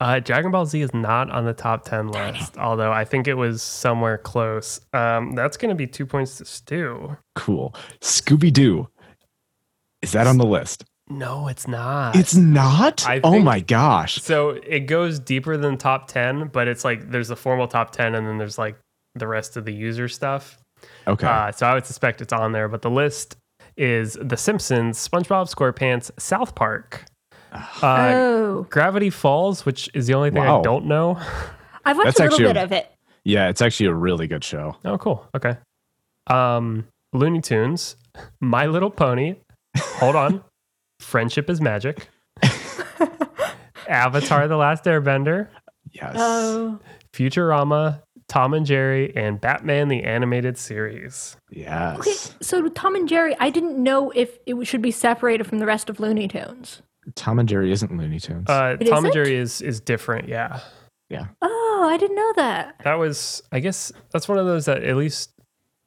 [0.00, 3.34] uh, Dragon Ball Z is not on the top 10 list, although I think it
[3.34, 4.80] was somewhere close.
[4.92, 7.16] Um, that's going to be two points to Stu.
[7.36, 7.72] cool.
[8.00, 8.88] Scooby Doo.
[10.02, 10.84] Is that on the list?
[11.18, 12.16] No, it's not.
[12.16, 13.06] It's not.
[13.06, 14.20] I oh think- my gosh.
[14.22, 18.14] so it goes deeper than top 10, but it's like there's a formal top 10
[18.14, 18.76] and then there's like
[19.14, 20.58] the rest of the user stuff.
[21.06, 21.26] Okay.
[21.26, 23.36] Uh, so I would suspect it's on there, but the list
[23.76, 27.04] is The Simpsons, SpongeBob SquarePants, South Park,
[27.52, 30.60] uh, oh, Gravity Falls, which is the only thing Wow.
[30.60, 31.20] I don't know.
[31.84, 32.92] I've watched that's a little actually a- bit of it.
[33.24, 34.76] yeah, it's actually a really good show.
[34.84, 35.26] Oh, cool.
[35.36, 35.56] Okay.
[36.28, 37.96] Um, Looney Tunes,
[38.40, 39.36] My Little Pony.
[39.76, 40.44] Hold on.
[41.02, 42.08] Friendship is Magic.
[43.88, 45.48] Avatar: The Last Airbender,
[45.90, 46.14] Yes.
[46.16, 46.78] Oh,
[47.12, 51.36] Futurama, Tom and Jerry, and Batman: The Animated Series.
[51.50, 51.98] yes.
[51.98, 52.12] okay.
[52.40, 55.90] So Tom and Jerry, I didn't know if it should be separated from the rest
[55.90, 56.82] of Looney Tunes.
[57.16, 58.48] Tom and Jerry isn't Looney Tunes.
[58.48, 59.12] Uh, It Tom and isn't?
[59.24, 60.28] Jerry is is different.
[60.28, 60.60] Yeah.
[61.10, 62.76] Yeah, Oh, I didn't know that.
[62.84, 63.42] that was.
[63.52, 65.30] I guess that's one of those that at least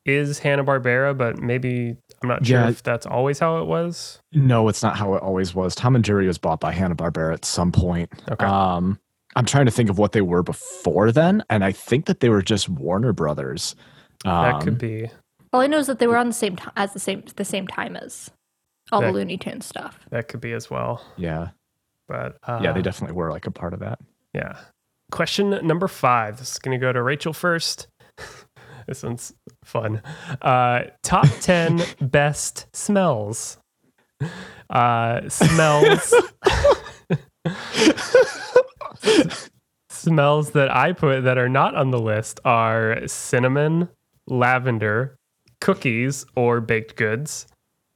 [0.06, 2.70] is Hanna Barbera, but maybe I'm not sure Yeah.
[2.70, 4.20] if that's always how it was.
[4.34, 5.76] no, it's not how it always was.
[5.76, 8.12] Tom and Jerry was bought by Hanna Barbera at some point.
[8.32, 8.46] Okay.
[8.46, 9.00] Um,
[9.36, 12.30] I'm trying to think of what they were before then, and I think that they
[12.30, 13.76] were just Warner Brothers.
[14.24, 15.10] that Um, could be.
[15.54, 17.46] All I know is that they were on the same time as the same the
[17.46, 18.32] same time as
[18.92, 20.00] all That- the Looney Tunes stuff.
[20.10, 21.02] That could be as well.
[21.18, 21.50] Yeah,
[22.08, 24.00] But uh, yeah, they definitely were like a part of that.
[24.34, 24.58] Yeah.
[25.12, 26.38] Question number five.
[26.40, 27.88] This is going to go to Rachel first.
[28.88, 29.34] this one's
[29.64, 30.02] fun.
[30.42, 33.58] Uh, top 10 best smells.
[34.70, 36.10] Uh, smells.
[39.90, 43.90] smells that I put that are not on the list are cinnamon,
[44.28, 45.18] lavender,
[45.62, 47.48] cookies or baked goods,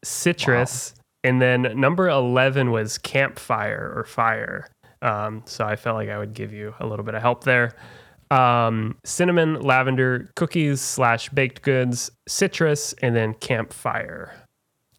[0.04, 4.68] citrus, and then number 11 was campfire or fire.
[5.02, 7.76] Um, so I felt like I would give you a little bit of help there.
[8.32, 14.34] Um, cinnamon, lavender, cookies slash baked goods, citrus, and then campfire.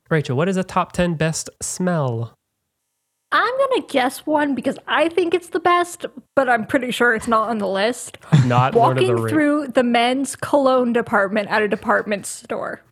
[0.09, 2.35] Rachel, what is a top 10 best smell?
[3.33, 6.05] I'm gonna guess one because I think it's the best,
[6.35, 8.19] but I'm pretty sure it's not on the list.
[8.47, 9.31] Not Lord of Walking the Rings.
[9.31, 12.83] through the men's cologne department at a department store.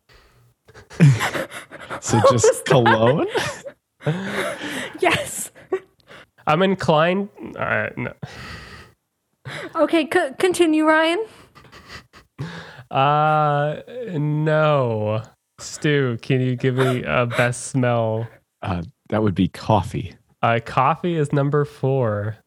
[2.01, 3.27] So just cologne.
[5.01, 5.51] Yes.
[6.47, 7.27] I'm inclined.
[7.57, 8.13] Uh, no.
[9.75, 11.25] Okay, c- continue, Ryan.
[12.91, 13.81] Uh,
[14.13, 15.21] no.
[15.59, 18.27] Stu, can you give me a best smell?
[18.61, 20.15] Uh, that would be coffee.
[20.41, 22.37] Uh, coffee is number four.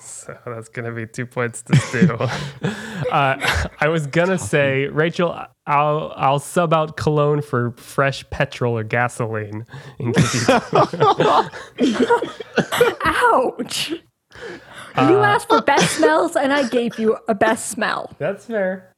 [0.00, 2.14] So that's gonna be two points to Stu.
[3.12, 8.82] uh, I was gonna say, Rachel, I'll I'll sub out cologne for fresh petrol or
[8.84, 9.64] gasoline.
[9.98, 12.00] And give you,
[13.04, 13.94] Ouch.
[14.96, 18.10] you Uh, asked for best smells, and I gave you a best smell.
[18.18, 18.90] that's fair.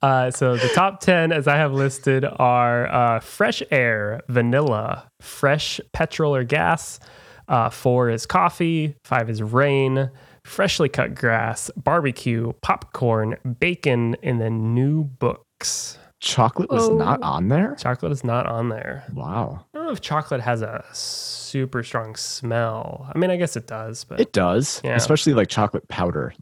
[0.00, 5.80] Uh, so the top ten, as I have listed, are uh, fresh air, vanilla, fresh
[5.92, 7.00] petrol or gas.
[7.48, 8.94] Uh, four is coffee.
[9.04, 10.10] Five is rain.
[10.44, 15.98] freshly cut grass, barbecue, popcorn, bacon, and then new books.
[16.20, 16.96] Chocolate was Oh.
[16.96, 17.74] not on there.
[17.78, 19.04] Chocolate is not on there.
[19.12, 20.84] Wow, I don't know if chocolate has a
[21.48, 23.10] super strong smell.
[23.14, 24.94] I mean, I guess it does, but it does, Yeah.
[24.96, 26.34] especially like chocolate powder.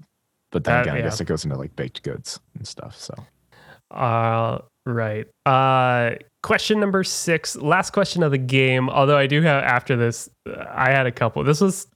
[0.53, 1.05] But then That- again, I yeah.
[1.05, 2.97] guess it goes into like baked goods and stuff.
[2.99, 3.15] So
[3.91, 5.27] Uh, right.
[5.45, 8.89] Uh, question number six, last question of the game.
[8.91, 11.45] Although I do have after this, uh, I had a couple.
[11.45, 11.87] This was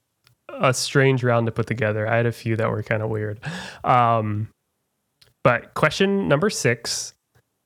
[0.48, 2.06] a strange round to put together.
[2.08, 3.40] I had a few that were kind of weird.
[3.82, 4.48] Um,
[5.42, 7.14] but question number six,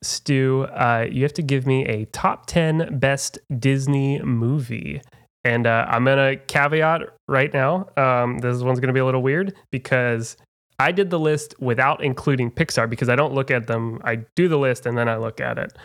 [0.03, 5.01] Stu, uh, you have to give me a top ten best Disney movie.
[5.45, 7.88] And uh, I'm gonna caveat right now.
[7.97, 10.36] Um, this one's gonna be a little weird because
[10.78, 14.01] I did the list without including Pixar because I don't look at them.
[14.05, 15.76] I do the list and then I look at it.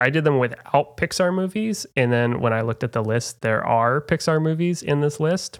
[0.00, 1.86] I did them without Pixar movies.
[1.96, 5.58] And then when I looked at the list, there are Pixar movies in this list.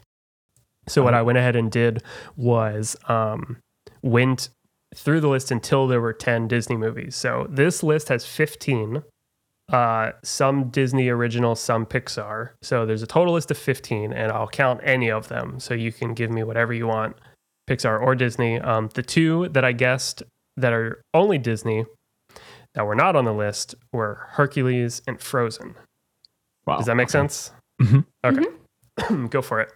[0.86, 2.02] So what I went ahead and did
[2.36, 3.59] was um,
[4.02, 4.48] went
[4.94, 7.14] through the list until there were 10 Disney movies.
[7.14, 9.02] So this list has 15,
[9.70, 12.50] uh, some Disney original, some Pixar.
[12.62, 15.60] So there's a total list of 15, and I'll count any of them.
[15.60, 17.16] So you can give me whatever you want.
[17.68, 18.58] Pixar or Disney.
[18.58, 20.22] Um, the two that I guessed
[20.56, 21.84] that are only Disney
[22.74, 25.74] that were not on the list were Hercules and Frozen.
[26.66, 27.12] wow, Does that make okay.
[27.12, 27.52] sense?
[27.82, 28.06] Mhm.
[28.24, 29.26] Okay.
[29.28, 29.70] Go for it.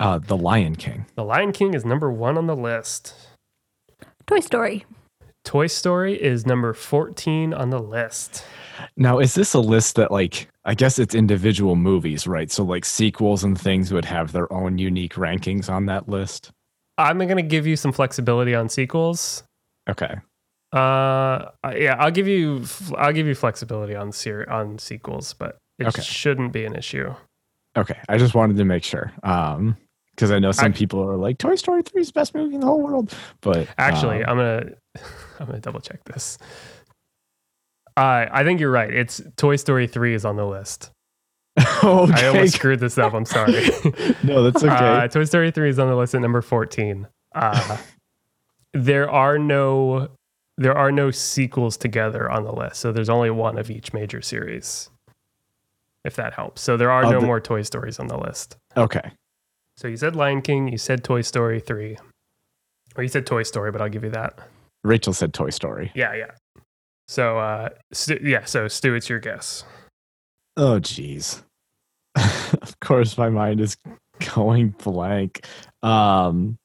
[0.00, 1.04] Uh, the Lion King.
[1.14, 3.14] The Lion King is number one on the list.
[4.26, 4.86] Toy Story.
[5.44, 8.44] Toy Story is number 14 on the list.
[8.96, 12.50] Now, is this a list that like I guess it's individual movies, right?
[12.50, 16.50] So like sequels and things would have their own unique rankings on that list.
[16.98, 19.42] I'm going to give you some flexibility on sequels.
[19.88, 20.16] Okay.
[20.72, 22.64] Uh, yeah, I'll give you
[22.96, 26.02] I'll give you flexibility on ser- on sequels, but it Okay.
[26.02, 27.12] shouldn't be an issue.
[27.76, 27.96] Okay.
[28.08, 29.12] I just wanted to make sure.
[29.22, 29.76] Um
[30.14, 32.54] because I know some I- people are like Toy Story 3 is the best movie
[32.54, 33.14] in the whole world.
[33.40, 34.70] But Actually, um, I'm gonna
[35.40, 36.38] I'm gonna double check this.
[37.96, 38.92] Uh, I think you're right.
[38.92, 40.90] It's Toy Story 3 is on the list.
[41.58, 42.12] okay.
[42.12, 43.12] I almost screwed this up.
[43.12, 43.52] I'm sorry.
[44.22, 44.74] no, that's okay.
[44.74, 47.06] Uh, Toy Story 3 is on the list at number 14.
[47.34, 47.76] Uh,
[48.72, 50.08] there are no
[50.56, 52.76] there are no sequels together on the list.
[52.80, 54.90] So there's only one of each major series.
[56.04, 56.60] If that helps.
[56.62, 58.56] So there are no the- more Toy Stories on the list.
[58.76, 59.12] okay.
[59.76, 61.96] So you said Lion King, you said Toy Story 3.
[62.96, 64.38] Or you said Toy Story, but I'll give you that.
[64.82, 65.90] Rachel said Toy Story.
[65.94, 66.30] Yeah, yeah.
[67.08, 69.64] So uh Stu, yeah, so Stu, it's your guess.
[70.56, 71.42] Oh jeez.
[72.62, 73.76] of course my mind is
[74.34, 75.44] going blank.
[75.82, 76.58] Um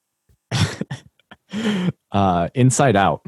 [2.11, 3.26] uh Inside Out.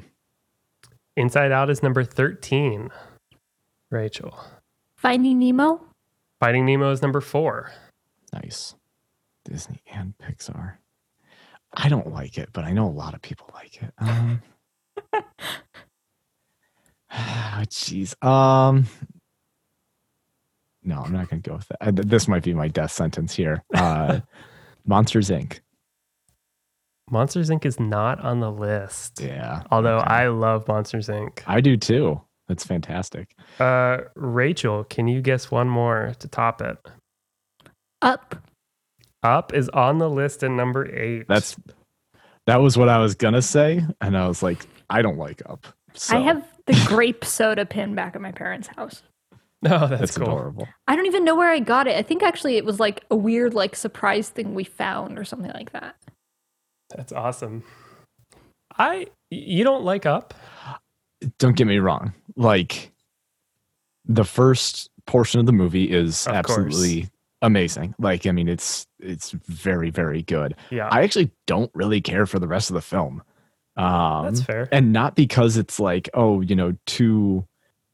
[1.15, 2.89] Inside Out is number 13.
[3.89, 4.37] Rachel.
[4.97, 5.81] Finding Nemo.
[6.39, 7.71] Finding Nemo is number 4.
[8.33, 8.75] Nice.
[9.43, 10.73] Disney and Pixar.
[11.73, 13.91] I don't like it, but I know a lot of people like it.
[13.97, 14.41] Um
[17.11, 18.21] ah, Jeez.
[18.23, 18.85] Um
[20.83, 21.95] No, I'm not going to go with that.
[22.07, 23.63] This might be my death sentence here.
[23.73, 24.21] Uh
[24.85, 25.59] Monsters Inc.
[27.09, 27.65] Monsters Inc.
[27.65, 29.19] is not on the list.
[29.21, 29.63] Yeah.
[29.71, 30.07] Although okay.
[30.07, 31.41] I love Monsters Inc.
[31.45, 32.21] I do too.
[32.47, 33.35] That's fantastic.
[33.59, 36.77] Uh, Rachel, can you guess one more to top it?
[38.01, 38.35] Up.
[39.23, 41.25] Up is on the list at number eight.
[41.27, 41.57] That's
[42.45, 45.67] that was what I was gonna say, and I was like, I don't like Up.
[45.93, 49.01] So I have the grape soda pin back at my parents' house.
[49.61, 50.27] no, oh, that's, that's cool.
[50.27, 50.67] adorable.
[50.87, 51.95] I don't even know where I got it.
[51.95, 55.51] I think actually it was like a weird like surprise thing we found or something
[55.53, 55.95] like that.
[56.95, 57.63] That's awesome.
[58.77, 60.33] I you don't like Up?
[61.39, 62.13] Don't get me wrong.
[62.35, 62.91] Like
[64.05, 67.09] the first portion of the movie is Of absolutely
[67.41, 67.95] amazing.
[67.99, 70.55] Like, I mean, it's it's very, very good.
[70.69, 73.23] Yeah, I actually don't really care for the rest of the film.
[73.77, 74.67] Um that's fair.
[74.71, 77.45] and not because it's like oh you know two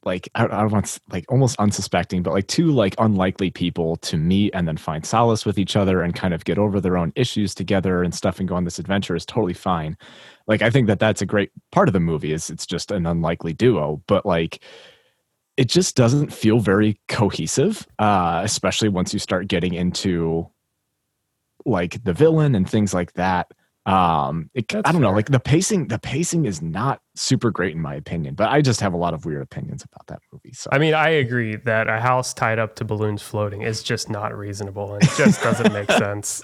[0.06, 4.18] like I, I don't want like almost unsuspecting but like two like unlikely people to
[4.18, 7.14] meet and then find solace with each other and kind of get over their own
[7.16, 9.98] issues together and stuff and go on this adventure is totally fine
[10.48, 13.06] like i think that that's a great part of the movie is it's just an
[13.06, 14.62] unlikely duo but like
[15.56, 20.46] it just doesn't feel very cohesive uh especially once you start getting into
[21.66, 23.52] like the villain and things like that
[23.86, 27.82] um it, i don't know like the pacing the pacing is not super great in
[27.82, 30.70] my opinion but i just have a lot of weird opinions about that movie so
[30.72, 34.34] I mean, I agree that a house tied up to balloons floating is just not
[34.38, 36.40] reasonable and it just doesn't make sense.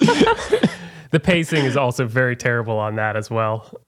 [1.11, 3.71] the pacing is also very terrible on that as well.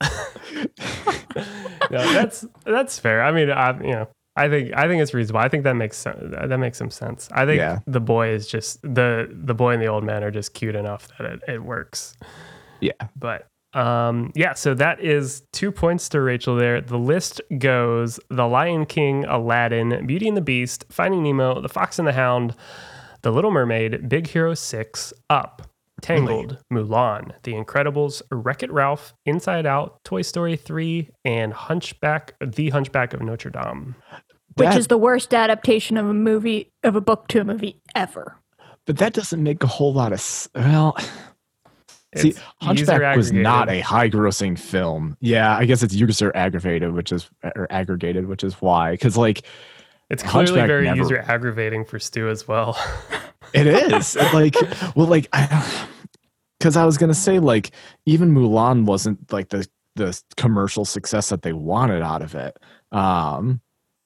[1.90, 3.22] no, that's that's fair.
[3.22, 5.40] I mean, I you know, I think I think it's reasonable.
[5.40, 7.28] I think that makes sen- that makes some sense.
[7.32, 7.80] I think Yeah.
[7.86, 11.08] the boy is just the the boy and the old man are just cute enough
[11.18, 12.16] that it, it works.
[12.82, 16.82] Yeah But Um, yeah, so that is two points to Rachel there.
[16.82, 21.98] The list goes The Lion King, Aladdin, Beauty and the Beast, Finding Nemo, The Fox
[21.98, 22.54] and the Hound,
[23.22, 25.62] The Little Mermaid, Big Hero 6, Up,
[26.02, 32.68] Tangled, Mulan, The Incredibles, Wreck It Ralph, Inside Out, Toy Story 3, and Hunchback, The
[32.70, 33.94] Hunchback of Notre Dame.
[34.56, 38.36] which is the worst adaptation of a movie of a book to a movie ever.
[38.84, 40.94] but that doesn't make a whole lot of well.
[42.16, 45.16] See, Hunchback was not a high-grossing film.
[45.20, 48.90] Yeah, I guess it's user aggravated, which is or aggregated, which is why.
[48.92, 49.42] Because like
[50.10, 52.78] It's clearly Hunchback very never- user aggravating for Stu as well.
[53.54, 54.54] it is like,
[54.94, 55.86] well, like I,
[56.58, 57.70] because I was gonna say like
[58.06, 62.58] even Mulan wasn't like the the commercial success that they wanted out of it.
[62.92, 63.60] Um,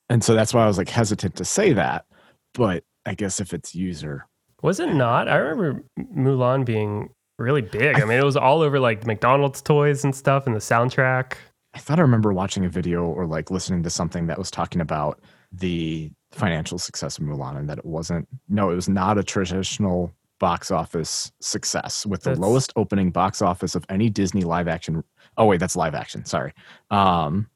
[0.09, 2.07] and so that's why I was like hesitant to say that.
[2.55, 4.27] But I guess if it's user,
[4.63, 5.29] Was it not?
[5.29, 7.97] I remember Mulan being really big.
[8.01, 11.35] I mean, it was all over like McDonald's toys and stuff and the soundtrack.
[11.75, 14.81] I thought I remember watching a video or like listening to something that was talking
[14.81, 15.21] about
[15.53, 20.13] the financial success of Mulan and that it wasn't no, it was not a traditional
[20.39, 25.03] box office success with the That's- lowest opening box office of any Disney live action.
[25.37, 26.25] Oh wait, that's live action.
[26.25, 26.53] Sorry.
[26.91, 27.49] Um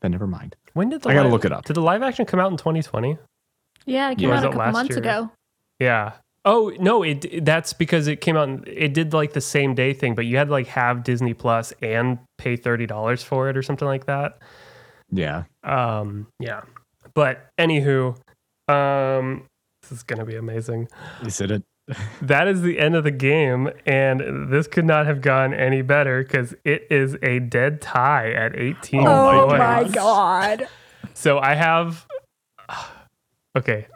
[0.00, 0.54] then never mind.
[0.74, 1.64] When did the I gotta live- look it up.
[1.64, 3.16] Did the live action come out in 2020?
[3.86, 4.36] Yeah, it came Yeah.
[4.38, 4.98] out a couple months year?
[4.98, 5.30] ago.
[5.78, 6.12] Yeah.
[6.44, 7.02] Oh no!
[7.02, 8.48] It that's because it came out.
[8.48, 11.34] and It did like the same day thing, but you had to like have Disney
[11.34, 14.38] Plus and pay thirty dollars for it or something like that.
[15.10, 15.44] Yeah.
[15.62, 16.62] Um, yeah.
[17.14, 18.16] But anywho,
[18.68, 19.44] um,
[19.82, 20.88] this is gonna be amazing.
[21.24, 21.62] Is it a
[22.22, 26.22] That is the end of the game, and this could not have gone any better
[26.22, 30.68] because it is a dead tie at 18 Oh, my my god.
[31.14, 32.06] So I have.
[33.56, 33.86] Okay,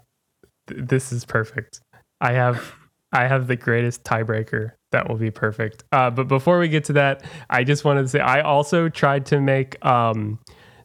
[0.68, 1.80] Th- this is perfect.
[2.20, 2.74] I have,
[3.12, 5.84] I have the greatest tiebreaker that will be perfect.
[5.92, 9.26] Uh, but before we get to that, I just wanted to say I also tried
[9.26, 10.38] to make um,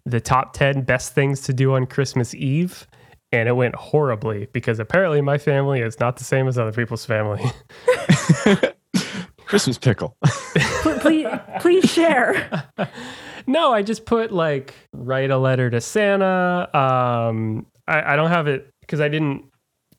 [0.06, 2.88] the top ten best things to do on Christmas Eve,
[3.32, 7.06] and it went horribly because apparently my family is not the same as other people's
[7.06, 7.44] family.
[9.46, 10.18] Christmas pickle?
[11.02, 11.28] Please,
[11.60, 12.70] please share.
[13.46, 16.70] No, I just put like write a letter to Santa.
[16.74, 19.46] Um, I, I don't have it because I didn't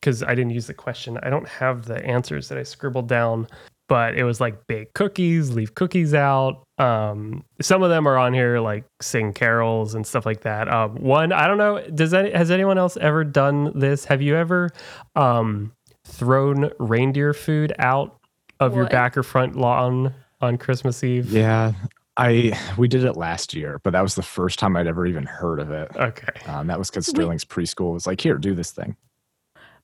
[0.05, 1.17] because I didn't use the question.
[1.23, 3.47] I don't have the answers that I scribbled down,
[3.89, 6.63] but it was like bake cookies, leave cookies out.
[6.77, 10.71] Um, some of them are on here like sing carols and stuff like that.
[10.71, 11.83] Um, one, I don't know.
[11.89, 14.05] Does any, has anyone else ever done this?
[14.05, 14.69] Have you ever
[15.15, 15.71] um,
[16.03, 18.15] thrown reindeer food out
[18.59, 21.31] of your back or front lawn on Christmas Eve?
[21.31, 21.73] yeah.
[22.17, 25.25] I we did it last year, but that was the first time I'd ever even
[25.25, 25.91] heard of it.
[25.97, 26.45] Okay.
[26.47, 28.95] Um, that was because Sterling's preschool was like, "Here, do this thing."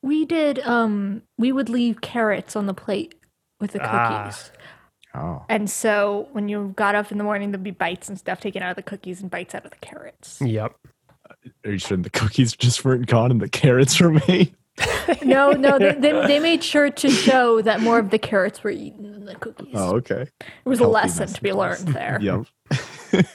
[0.04, 3.16] We did um we would leave carrots on the plate
[3.60, 3.92] with the cookies.
[3.94, 4.52] Ah.
[5.14, 8.40] Oh, And so when you got up in the morning there'd be bites and stuff
[8.40, 10.40] taken out of the cookies and bites out of the carrots.
[10.42, 10.74] Yep.
[11.66, 14.56] are you sure the cookies just weren't gone and the carrots remained?
[15.22, 18.72] No, no, they, they, they made sure to show that more of the carrots were
[18.72, 19.74] eaten than the cookies.
[19.76, 20.22] Oh, okay.
[20.22, 20.30] it
[20.70, 21.94] was a lesson to be learned messages.
[21.94, 22.46] there.
[23.12, 23.26] Yep.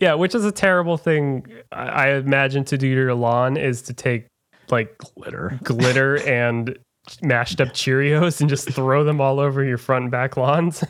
[0.00, 3.82] Yeah, which is a terrible thing I I imagine to do to your lawn is
[3.82, 4.26] to take
[4.74, 5.58] like Glitter.
[5.62, 6.78] glitter and
[7.22, 10.82] mashed up Cheerios and just throw them all over your front and back lawns.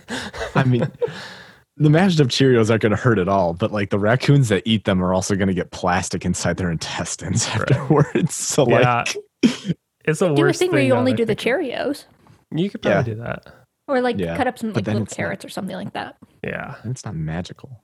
[0.55, 0.91] I mean,
[1.77, 4.63] the mashed up Cheerios aren't going to hurt at all, but like the raccoons that
[4.65, 8.35] eat them are also going to get plastic inside their intestines afterwards.
[8.35, 9.05] So Yeah.
[9.05, 9.17] like,
[10.05, 11.73] it's a Do a thing where you only that do I the think of it.
[11.73, 12.05] Cheerios.
[12.55, 13.17] You could probably Yeah.
[13.17, 13.47] do that.
[13.89, 15.93] Or like Yeah, cut up some but like little it's not- carrots or something like
[15.95, 16.17] that.
[16.45, 16.77] Yeah.
[16.85, 17.81] it's not magical.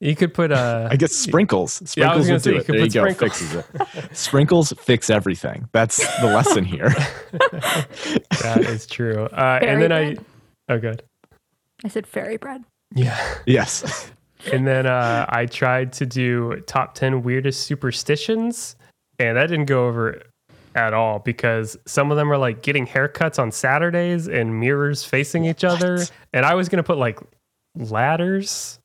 [0.00, 1.94] You could put a I guess sprinkles.
[1.96, 2.66] Yeah, I was Sprinkles gonna will say, do you it.
[2.66, 3.12] could There you go.
[3.14, 3.38] sprinkles.
[3.38, 3.54] Fixes
[4.10, 4.16] it.
[4.16, 5.68] Sprinkles fix everything.
[5.72, 6.90] That's the lesson here.
[8.42, 9.24] that is true.
[9.26, 10.18] Uh, and then bread.
[10.68, 11.02] I oh good.
[11.84, 12.64] I said fairy bread.
[12.94, 13.18] Yeah.
[13.46, 14.10] yes.
[14.52, 18.76] And then uh, I tried to do top 10 weirdest superstitions,
[19.18, 20.22] and that didn't go over
[20.76, 25.46] at all because some of them are like getting haircuts on Saturdays and mirrors facing
[25.46, 25.98] each other.
[26.32, 27.18] And I was going to put like
[27.74, 28.78] ladders.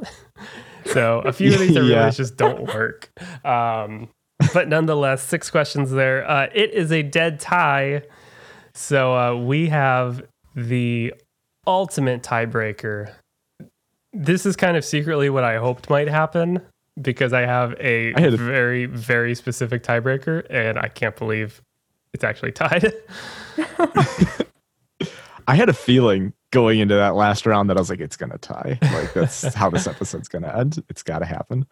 [0.85, 1.87] So a few of these I Yeah.
[1.87, 3.09] realized just don't work.
[3.45, 4.09] Um,
[4.53, 6.27] but nonetheless, six questions there.
[6.29, 8.03] Uh, it is a dead tie.
[8.73, 10.23] So uh, we have
[10.55, 11.13] the
[11.67, 13.11] ultimate tiebreaker.
[14.13, 16.61] This is kind of secretly what I hoped might happen
[17.01, 21.61] because I have a I a- very, very specific tiebreaker, and I can't believe
[22.13, 22.91] it's actually tied.
[25.47, 28.37] I had a feeling going into that last round that I was like, it's gonna
[28.37, 28.77] tie.
[28.81, 30.83] Like that's how this episode's gonna end.
[30.89, 31.65] It's gotta happen.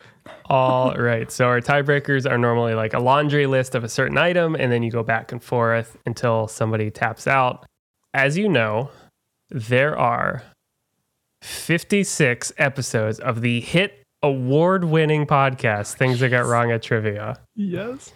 [0.46, 1.32] All right.
[1.32, 4.82] So our tiebreakers are normally like a laundry list of a certain item, and then
[4.84, 7.66] you go back and forth until somebody taps out.
[8.14, 8.90] As you know,
[9.50, 10.44] there are
[11.42, 17.38] 56 episodes of the hit award winning podcast, Things That Got Wrong at Trivia.
[17.56, 18.12] Yes.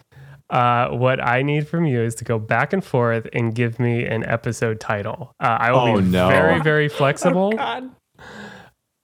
[0.50, 4.06] Uh, what I need from you is to go back and forth and give me
[4.06, 5.34] an episode title.
[5.40, 6.28] Uh, I will Oh, be no.
[6.28, 7.52] very, very flexible.
[7.58, 7.90] God.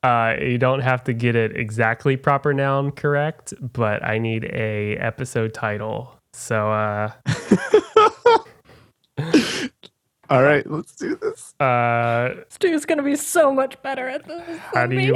[0.03, 4.95] Uh, you don't have to get it exactly proper noun correct, but I need a
[4.97, 6.15] episode title.
[6.33, 7.11] So, uh,
[10.29, 11.53] All right, let's do this.
[11.59, 14.59] uh, Stu's gonna be so much better at this.
[14.59, 15.05] how than do me.
[15.07, 15.15] you?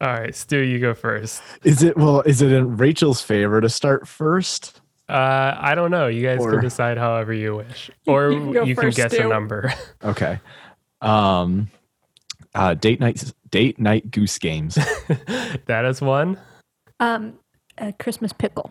[0.00, 1.40] All right, Stu, you go first.
[1.62, 2.22] Is it well?
[2.22, 4.80] Is it in Rachel's favor to start first?
[5.08, 6.06] Uh, I don't know.
[6.08, 9.12] You guys Or- can decide however you wish, or you can you can first, guess
[9.14, 9.72] a number.
[10.04, 10.38] Okay.
[11.00, 11.70] Um,
[12.54, 14.74] uh, date night, date night goose games.
[15.66, 16.38] that is one.
[17.00, 17.38] Um,
[17.78, 18.70] a Christmas pickle.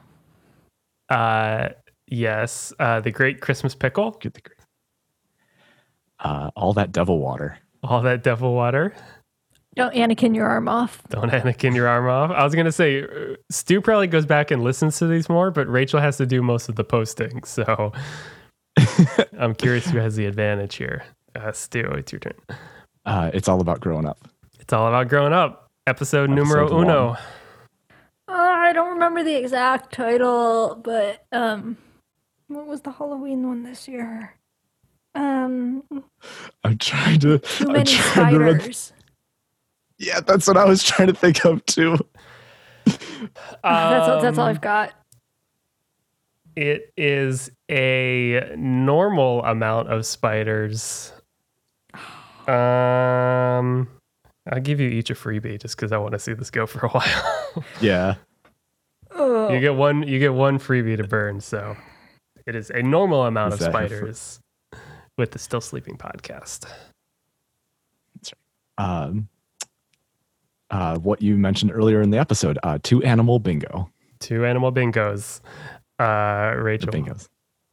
[1.09, 1.69] Uh,
[2.07, 4.11] yes, uh, the Great Christmas Pickle.
[4.11, 4.57] Get the green.
[6.19, 7.57] Uh, all that devil water.
[7.83, 8.93] All that devil water.
[9.77, 11.01] Don't Anakin your arm off.
[11.09, 12.31] Don't Anakin your arm off.
[12.31, 15.67] I was gonna say uh, Stu probably goes back and listens to these more, but
[15.67, 17.43] Rachel has to do most of the posting.
[17.43, 17.93] So
[19.39, 21.03] I'm curious who has the advantage here.
[21.35, 22.33] Uh, Stu, it's your turn.
[23.05, 24.27] Uh, it's all about growing up.
[24.59, 25.67] It's all about growing up.
[25.85, 27.09] Episode, numero Episode uno.
[28.27, 31.77] Uh, I don't remember the exact title, but um,
[32.47, 34.35] what was the Halloween one this year?
[35.15, 35.83] Um,
[36.63, 37.39] I'm trying to.
[37.39, 38.93] too I'm many trying to rem- spiders.
[39.97, 41.97] Yeah, that's what I was trying to think of too.
[42.85, 42.97] that's
[43.63, 44.93] all, that's all Um, I've got.
[46.55, 51.13] It is a normal amount of spiders.
[52.47, 53.89] Um,
[54.49, 56.85] I'll give you each a freebie just because I want to see this go for
[56.85, 57.65] a while.
[57.81, 58.15] Yeah.
[59.11, 60.07] Oh, you get one.
[60.07, 61.41] You get one freebie to burn.
[61.41, 61.75] So
[62.45, 64.39] it is a normal amount Is of that your fr- spiders
[65.17, 66.67] with the Still Sleeping podcast.
[68.77, 69.27] Um,
[70.71, 73.89] uh, what you mentioned earlier in the episode, uh, two animal bingo.
[74.19, 75.41] Two animal bingos.
[75.99, 76.91] Uh, The Rachel.
[76.91, 77.27] bingos.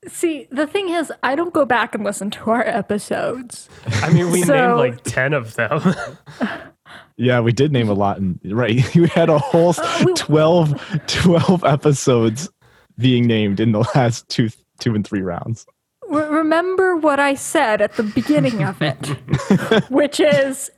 [0.07, 3.68] See, the thing is, I don't go back and listen to our episodes.
[3.86, 5.80] I mean, we So- named like ten of them.
[7.16, 8.18] Yeah, we did name a lot.
[8.18, 12.51] And right, you had a whole Uh, we- 12, 12 episodes
[12.99, 15.64] being named in the last two, two and three rounds.
[16.09, 19.07] Re- remember what I said at the beginning of it,
[19.90, 20.70] which is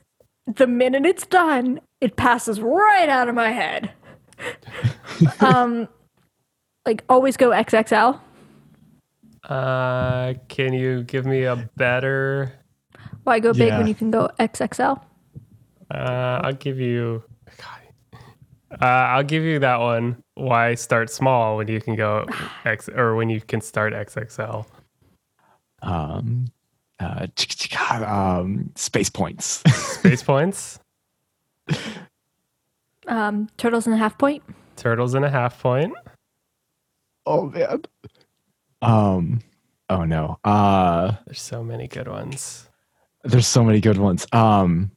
[0.47, 3.91] the minute it's done, it passes right out of my head.
[5.39, 5.87] um,
[6.85, 8.19] like always go XXL.
[9.49, 12.53] uh, can you give me a better?
[13.23, 13.77] Why go big Yeah.
[13.79, 15.01] when you can go XXL?
[15.89, 17.23] Uh, I'll give you.
[17.57, 18.21] God.
[18.81, 20.21] Uh, I'll give you that one.
[20.35, 22.25] Why start small when you can go
[22.65, 24.65] X or when you can start XXL?
[25.81, 26.45] Um,
[26.99, 27.27] uh,
[28.05, 29.63] um, space points.
[29.71, 30.79] Space points,
[33.07, 34.43] Um, turtles and a half point.
[34.75, 35.93] turtles and a half point.
[37.25, 37.83] oh man.
[38.81, 39.39] Um.
[39.89, 40.37] Oh no.
[40.43, 41.13] Uh.
[41.25, 42.69] There's so many good ones.
[43.23, 44.27] There's so many good ones.
[44.33, 44.91] Um.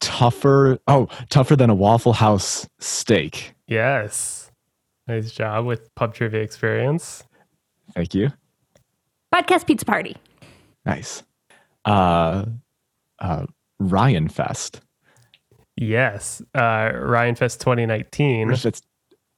[0.00, 0.78] Tougher.
[0.86, 3.54] Oh, tougher than a Waffle House steak.
[3.66, 4.50] Yes,
[5.08, 7.24] nice job with pub trivia experience.
[7.94, 8.30] Thank you.
[9.34, 10.16] Podcast pizza party.
[10.86, 11.22] Nice.
[11.84, 12.44] Uh.
[13.18, 13.46] Uh.
[13.80, 14.80] Ryan Fest.
[15.76, 18.50] Yes, uh, Ryan Fest 2019.
[18.52, 18.62] It's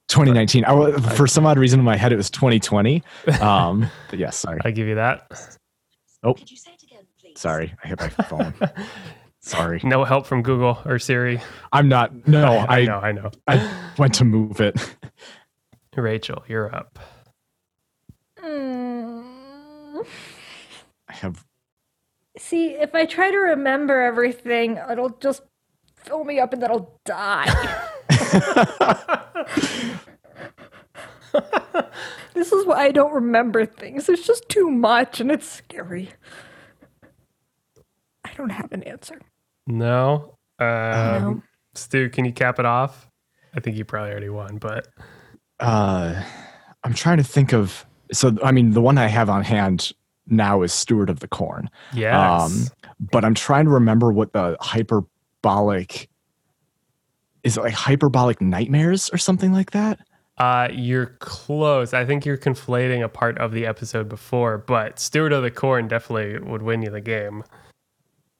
[0.07, 0.65] 2019.
[0.65, 3.03] I, for some odd reason in my head it was 2020.
[3.41, 3.89] Um.
[4.09, 4.37] But yes.
[4.37, 4.59] Sorry.
[4.63, 5.29] I give you that.
[6.23, 7.39] Could you say it again, please?
[7.39, 7.73] Sorry.
[7.83, 8.53] I hit my phone.
[9.39, 9.79] Sorry.
[9.83, 11.41] No help from Google or Siri.
[11.71, 12.27] I'm not.
[12.27, 12.45] No.
[12.69, 12.85] I I.
[12.85, 13.31] know, I know.
[13.47, 14.75] I went to move it.
[15.95, 16.99] Rachel, you're up.
[18.43, 20.05] Mm.
[21.09, 21.43] I have.
[22.37, 25.41] See, if I try to remember everything, it'll just
[26.07, 27.45] fill me up and then I'll die.
[32.33, 34.07] this is why I don't remember things.
[34.09, 36.11] It's just too much and it's scary.
[38.23, 39.19] I don't have an answer.
[39.65, 40.37] No.
[40.59, 41.41] Um, No.
[41.73, 43.07] Stu, can you cap it off?
[43.55, 44.87] I think you probably already won, but
[45.59, 46.23] Uh.
[46.83, 47.85] I'm trying to think of.
[48.13, 49.91] So I mean, the one I have on hand
[50.27, 51.69] now is Steward of the Corn.
[51.93, 52.41] yes.
[52.41, 52.67] Um,
[53.11, 54.55] but I'm trying to remember what the
[55.47, 56.09] hyperbolic
[57.43, 59.99] is it like hyperbolic nightmares or something like that?
[60.37, 61.93] uh, you're close.
[61.93, 65.87] I think you're conflating a part of the episode before, but Steward of the Corn
[65.87, 67.43] definitely would win you the game.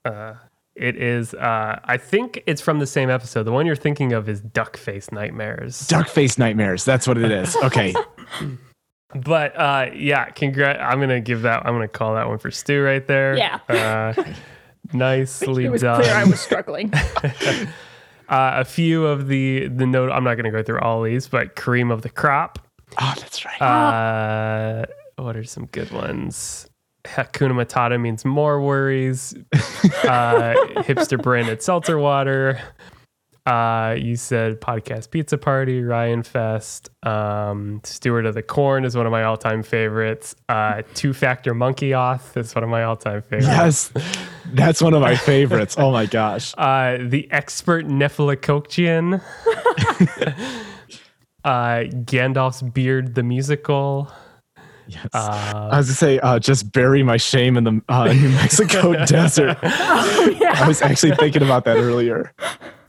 [0.05, 0.35] Uh,
[0.75, 1.33] it is.
[1.33, 3.43] Uh, I think it's from the same episode.
[3.43, 5.87] The one you're thinking of is Duck Face Nightmares.
[5.87, 6.85] Duck face nightmares.
[6.85, 7.55] That's what it is.
[7.57, 7.95] Okay.
[9.15, 10.81] But uh, yeah, congrat.
[10.81, 11.65] I'm gonna give that.
[11.65, 13.37] I'm gonna call that one for Stu right there.
[13.37, 14.13] Yeah.
[14.93, 16.01] Nicely It was done.
[16.01, 16.93] clear I was struggling.
[17.23, 17.69] uh,
[18.29, 20.11] a few of the the note.
[20.11, 22.59] I'm not going to go through all these, but cream of the crop.
[22.99, 23.61] Oh, that's right.
[23.61, 24.85] Uh,
[25.17, 26.69] what are some good ones?
[27.05, 29.33] Hakuna Matata means more worries.
[29.53, 30.53] uh,
[30.83, 32.59] hipster branded seltzer water.
[33.47, 36.89] Uh, you said podcast pizza party, Ryan Fest.
[37.03, 40.35] Um, Steward of the Corn is one of my all time favorites.
[40.49, 43.47] Uh, Two Factor Monkey Off is one of my all time favorites.
[43.47, 43.91] yes,
[44.53, 45.75] that's one of my favorites.
[45.77, 46.53] Oh my gosh.
[46.67, 49.21] Uh, the expert Nephilicocian.
[51.45, 54.11] uh, Gandalf's beard, the musical.
[54.87, 55.07] Yes.
[55.13, 58.93] Uh, I was to say, uh, just bury my shame in the uh, New Mexico
[59.05, 59.57] desert.
[59.61, 62.33] I was actually thinking about that earlier.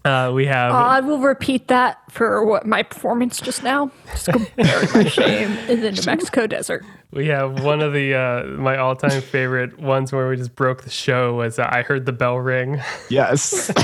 [0.09, 3.91] Uh, we have Uh, I will repeat that for what my performance just now.
[4.13, 6.85] Just go bury my shame in the New Mexico desert.
[7.13, 10.83] we have one of the uh, my all time favorite ones where we just broke
[10.83, 12.81] the show was uh, I heard the bell ring.
[13.11, 13.71] Yes.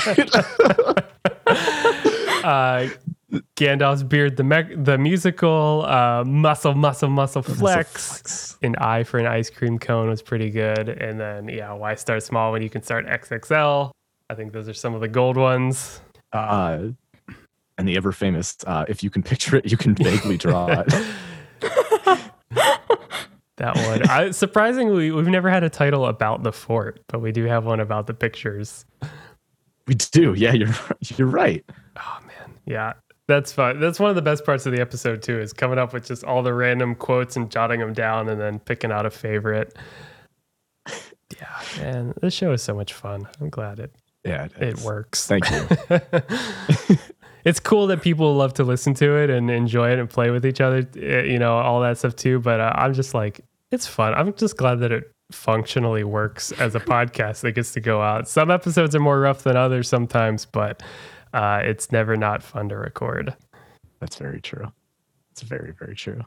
[2.44, 2.88] Uh,
[3.56, 7.90] Gandalf's beard, the me- the musical, uh, muscle, muscle, muscle flex.
[8.20, 8.58] flex.
[8.62, 12.22] An eye for an ice cream cone was pretty good, and then yeah, why start
[12.22, 13.90] small when you can start XXL?
[14.28, 16.00] I think those are some of the gold ones.
[16.34, 16.88] Uh,
[17.78, 20.92] and the ever famous, uh, if you can picture it, you can vaguely draw it.
[23.56, 24.08] That one.
[24.08, 27.78] I, surprisingly, we've never had a title about the fort, but we do have one
[27.78, 28.84] about the pictures.
[29.86, 30.34] We do.
[30.34, 30.74] Yeah, you're
[31.16, 31.64] you're right.
[31.96, 32.94] Oh man, yeah,
[33.28, 33.78] that's fun.
[33.78, 36.24] That's one of the best parts of the episode too, is coming up with just
[36.24, 39.76] all the random quotes and jotting them down, and then picking out a favorite.
[41.38, 43.28] Yeah, man, this show is so much fun.
[43.40, 43.92] I'm glad it
[44.24, 44.84] Yeah, it is.
[44.84, 45.26] works.
[45.26, 45.66] Thank you.
[47.44, 50.46] it's cool that people love to listen to it and enjoy it and play with
[50.46, 52.40] each other, eh, you know, all that stuff too.
[52.40, 54.14] But uh, I'm just like, it's fun.
[54.14, 58.28] I'm just glad that it functionally works as a podcast that gets to go out.
[58.28, 60.82] Some episodes are more rough than others sometimes, but
[61.34, 63.34] uh, it's never not fun to record.
[64.00, 64.72] That's very true.
[65.32, 66.22] It's very very true.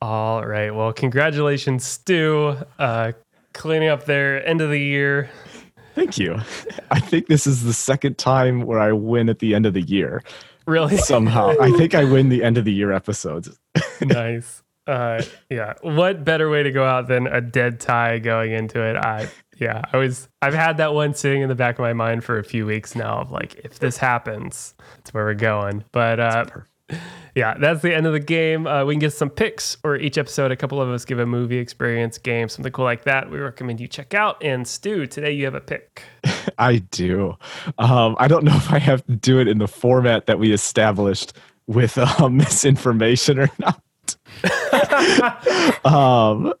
[0.00, 0.74] All right.
[0.74, 3.12] Well, congratulations, Stu, uh,
[3.52, 5.30] cleaning up their end of the year.
[5.94, 6.40] Thank you.
[6.90, 9.82] I think this is the second time where I win at the end of the
[9.82, 10.22] year.
[10.66, 13.58] Really Somehow, I think I win the end of the year episodes.
[14.00, 14.62] nice.
[14.86, 15.74] Uh, yeah.
[15.82, 18.96] What better way to go out than a dead tie going into it?
[18.96, 19.28] I
[19.58, 19.82] yeah.
[19.92, 20.28] I was.
[20.40, 22.94] I've had that one sitting in the back of my mind for a few weeks
[22.94, 23.18] now.
[23.18, 25.84] Of like, if this happens, that's where we're going.
[25.92, 26.46] But uh,
[27.34, 28.66] yeah, that's the end of the game.
[28.66, 31.24] Uh, we can get some picks, or each episode, a couple of us give a
[31.26, 33.30] movie experience, game, something cool like that.
[33.30, 34.42] We recommend you check out.
[34.42, 36.02] And Stu, today you have a pick.
[36.58, 37.36] I do.
[37.78, 40.52] Um, I don't know if I have to do it in the format that we
[40.52, 41.32] established
[41.66, 43.80] with um, misinformation or not.
[45.86, 46.52] um,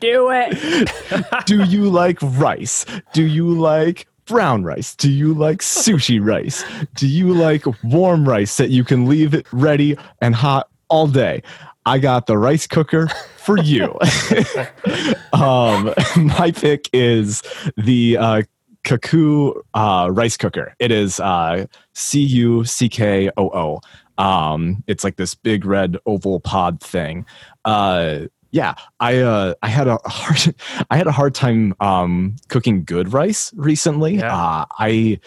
[0.00, 1.46] Do it.
[1.46, 2.84] do you like rice?
[3.12, 4.94] Do you like brown rice?
[4.94, 6.64] Do you like sushi rice?
[6.94, 11.42] Do you like warm rice that you can leave it ready and hot all day?
[11.84, 13.86] I got the rice cooker for you.
[15.32, 17.42] um, my pick is
[17.76, 18.42] the uh,
[18.84, 20.76] Cuckoo uh, rice cooker.
[20.78, 24.22] It is uh, C U C K O O.
[24.22, 27.26] Um, it's like this big red oval pod thing.
[27.64, 30.54] Uh, yeah, I uh, I had a hard
[30.90, 34.16] I had a hard time um, cooking good rice recently.
[34.16, 34.34] Yeah.
[34.34, 35.20] Uh, I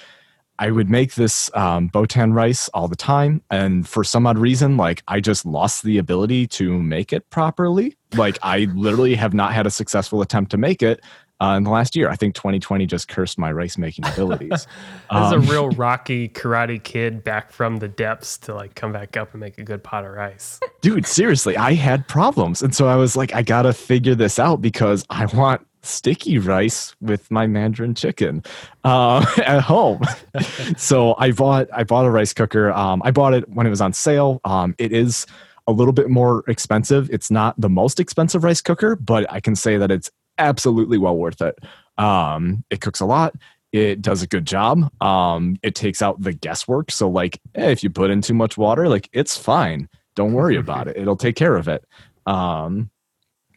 [0.59, 4.77] I would make this um, botan rice all the time, and for some odd reason,
[4.77, 7.97] like I just lost the ability to make it properly.
[8.15, 11.01] Like I literally have not had a successful attempt to make it
[11.43, 12.09] uh, in the last year.
[12.09, 14.49] I think 2020 just cursed my rice making abilities.
[14.67, 14.67] This
[15.09, 19.17] Um, is a real Rocky Karate Kid back from the depths to like come back
[19.17, 20.59] up and make a good pot of rice.
[20.81, 24.61] dude seriously i had problems and so i was like i gotta figure this out
[24.61, 28.41] because i want sticky rice with my mandarin chicken
[28.85, 30.01] uh, at home
[30.77, 33.81] so i bought i bought a rice cooker um, i bought it when it was
[33.81, 35.25] on sale um, it is
[35.67, 39.55] a little bit more expensive it's not the most expensive rice cooker but i can
[39.55, 41.57] say that it's absolutely well worth it.
[41.97, 43.35] Um, it cooks a lot.
[43.71, 44.91] It does a good job.
[45.01, 46.91] Um, it takes out the guesswork.
[46.91, 49.89] So like eh, if you put in too much water like it's fine.
[50.15, 50.97] Don't worry about it.
[50.97, 51.83] It'll take care of it.
[52.25, 52.91] Um,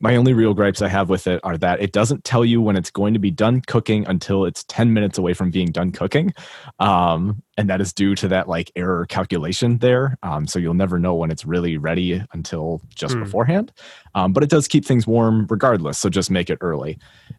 [0.01, 2.77] my only real gripes i have with it are that it doesn't tell you when
[2.77, 6.33] it's going to be done cooking until it's 10 minutes away from being done cooking.
[6.79, 10.19] Um, and that is due to that like error calculation there.
[10.23, 13.23] Um, so you'll never know when it's really ready until just Hmm.
[13.23, 13.73] beforehand.
[14.15, 16.99] Um, but it does keep things warm regardless so just make it early.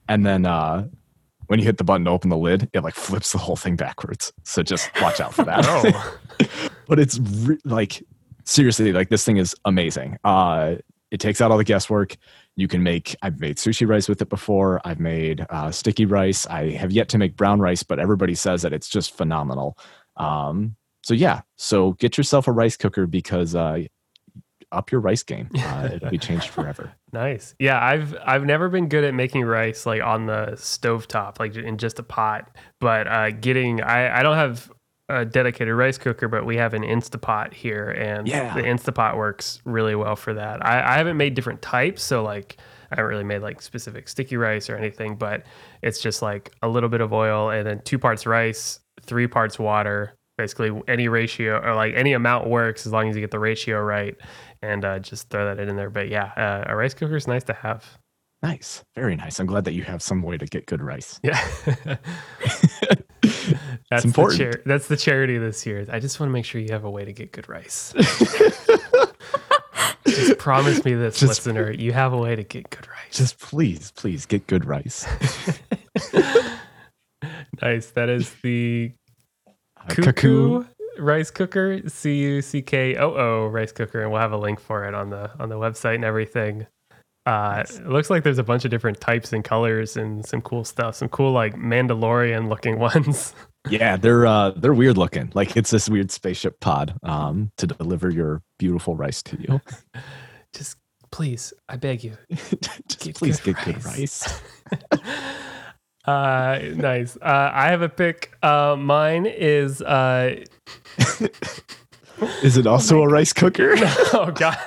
[0.10, 0.88] And then uh,
[1.48, 3.76] when you hit the button to open the lid it like flips the whole thing
[3.76, 4.34] backwards.
[4.44, 5.64] So just watch out for that.
[6.40, 6.48] Oh,
[6.88, 8.04] but it's re- like
[8.46, 10.18] seriously like this thing is amazing.
[10.24, 10.76] Uh
[11.12, 12.18] it takes out all the guesswork
[12.58, 13.16] You can make.
[13.22, 14.82] I've made sushi rice with it before.
[14.84, 16.46] I've made uh, sticky rice.
[16.48, 19.78] I have yet to make brown rice, but everybody says that it's just phenomenal.
[20.18, 23.84] Um, so yeah, so get yourself a rice cooker because uh,
[24.72, 25.50] up your rice game.
[25.68, 26.94] Uh, it'll be changed forever.
[27.12, 27.54] Nice.
[27.60, 31.78] Yeah, I've I've never been good at making rice like on the stovetop, like in
[31.78, 32.56] just a pot.
[32.80, 34.72] But uh, getting I I don't have
[35.10, 38.54] a dedicated rice cooker, but we have an Instapot here, and Yeah.
[38.54, 40.66] the Instapot works really well for that.
[40.66, 42.58] I, I haven't made different types, so like
[42.92, 45.46] I haven't really made like specific sticky rice or anything, but
[45.82, 49.58] it's just like a little bit of oil and then two parts rice, three parts
[49.60, 50.14] water.
[50.38, 53.82] Basically, any ratio or like any amount works as long as you get the ratio
[53.82, 54.16] right,
[54.62, 55.90] and uh, just throw that in there.
[55.90, 57.98] But yeah, uh, a rice cooker is nice to have.
[58.44, 59.40] Nice, very nice.
[59.40, 61.20] I'm glad that you have some way to get good rice.
[61.24, 61.42] Yeah.
[63.90, 64.38] that's important.
[64.40, 65.86] The char- that's the charity this year.
[65.92, 67.94] I just want to make sure you have a way to get good rice.
[70.08, 71.72] just promise me this, Just- listener.
[71.72, 72.96] You have a way to get good rice.
[73.18, 75.06] Just please, please get good rice.
[77.62, 77.92] nice.
[77.92, 78.92] That is the
[79.78, 80.66] Uh, cuckoo
[81.00, 81.82] rice cooker.
[81.88, 84.94] C U C K O O rice cooker, and we'll have a link for it
[84.94, 86.68] on the on the website and everything.
[87.28, 90.64] Uh, It looks like there's a bunch of different types and colors and some cool
[90.64, 90.96] stuff.
[90.96, 93.34] Some cool like Mandalorian looking ones.
[93.70, 95.32] Yeah, they're uh they're weird looking.
[95.36, 99.60] Like it's this weird spaceship pod um to deliver your beautiful rice to you.
[100.54, 100.78] Just
[101.12, 102.14] please, I beg you.
[102.32, 104.40] Just Get please good get good rice.
[104.94, 105.02] rice.
[106.06, 107.18] Uh, nice.
[107.18, 108.32] Uh, I have a pick.
[108.42, 110.38] Uh, mine is uh,
[112.42, 113.74] Is it also a rice cooker?
[114.14, 114.58] oh god.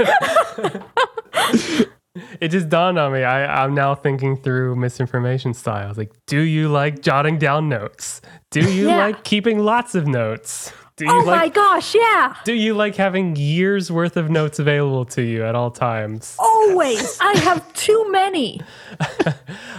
[2.41, 3.23] It just dawned on me.
[3.23, 5.97] I, I'm now thinking through misinformation styles.
[5.97, 8.21] Like, do you like jotting down notes?
[8.51, 8.97] Do you Yeah.
[8.97, 10.73] like keeping lots of notes?
[10.97, 12.35] Do you Oh my gosh, yeah.
[12.45, 16.37] do you like having years worth of notes available to you at all times?
[16.39, 17.17] Always.
[17.23, 18.61] I have too many.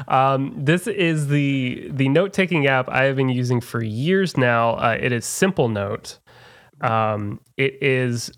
[0.08, 4.72] Um, this is the the note taking app I have been using for years now.
[4.72, 6.18] Uh, it is Simplenote.
[6.82, 8.32] Um, it is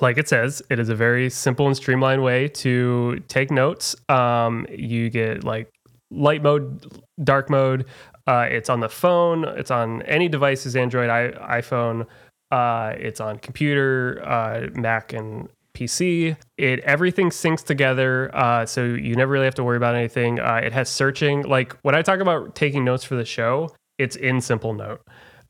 [0.00, 3.96] like it says, it is a very simple and streamlined way to take notes.
[4.08, 5.70] Um, you get like
[6.10, 7.86] light mode, dark mode.
[8.26, 9.44] Uh, it's on the phone.
[9.44, 12.06] It's on any devices, Android, I, iPhone.
[12.50, 16.36] Uh, it's on computer, uh, Mac, and PC.
[16.56, 20.40] It everything syncs together, uh, so you never really have to worry about anything.
[20.40, 21.42] Uh, it has searching.
[21.42, 25.00] Like when I talk about taking notes for the show, it's in Simplenote,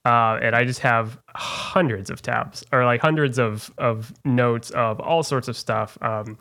[0.05, 5.01] uh, and I just have hundreds of tabs or like hundreds of of notes of
[5.01, 5.97] all sorts of stuff.
[6.02, 6.39] Um,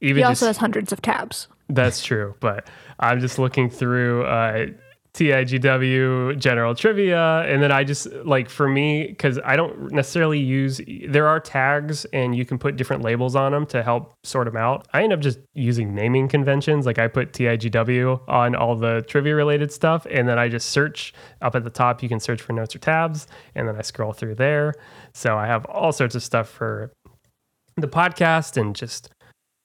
[0.00, 1.48] even He just also has hundreds of tabs.
[1.68, 2.68] that's true, but
[3.00, 4.66] I'm just looking through uh,
[5.14, 10.80] TIGW general trivia, and then I just like for me because I don't necessarily use.
[11.08, 14.56] There are tags, and you can put different labels on them to help sort them
[14.56, 14.88] out.
[14.92, 16.84] I end up just using naming conventions.
[16.84, 21.14] Like I put TIGW on all the trivia related stuff, and then I just search
[21.42, 22.02] up at the top.
[22.02, 24.74] You can search for notes or tabs, and then I scroll through there.
[25.12, 26.92] So I have all sorts of stuff for
[27.76, 29.10] the podcast and just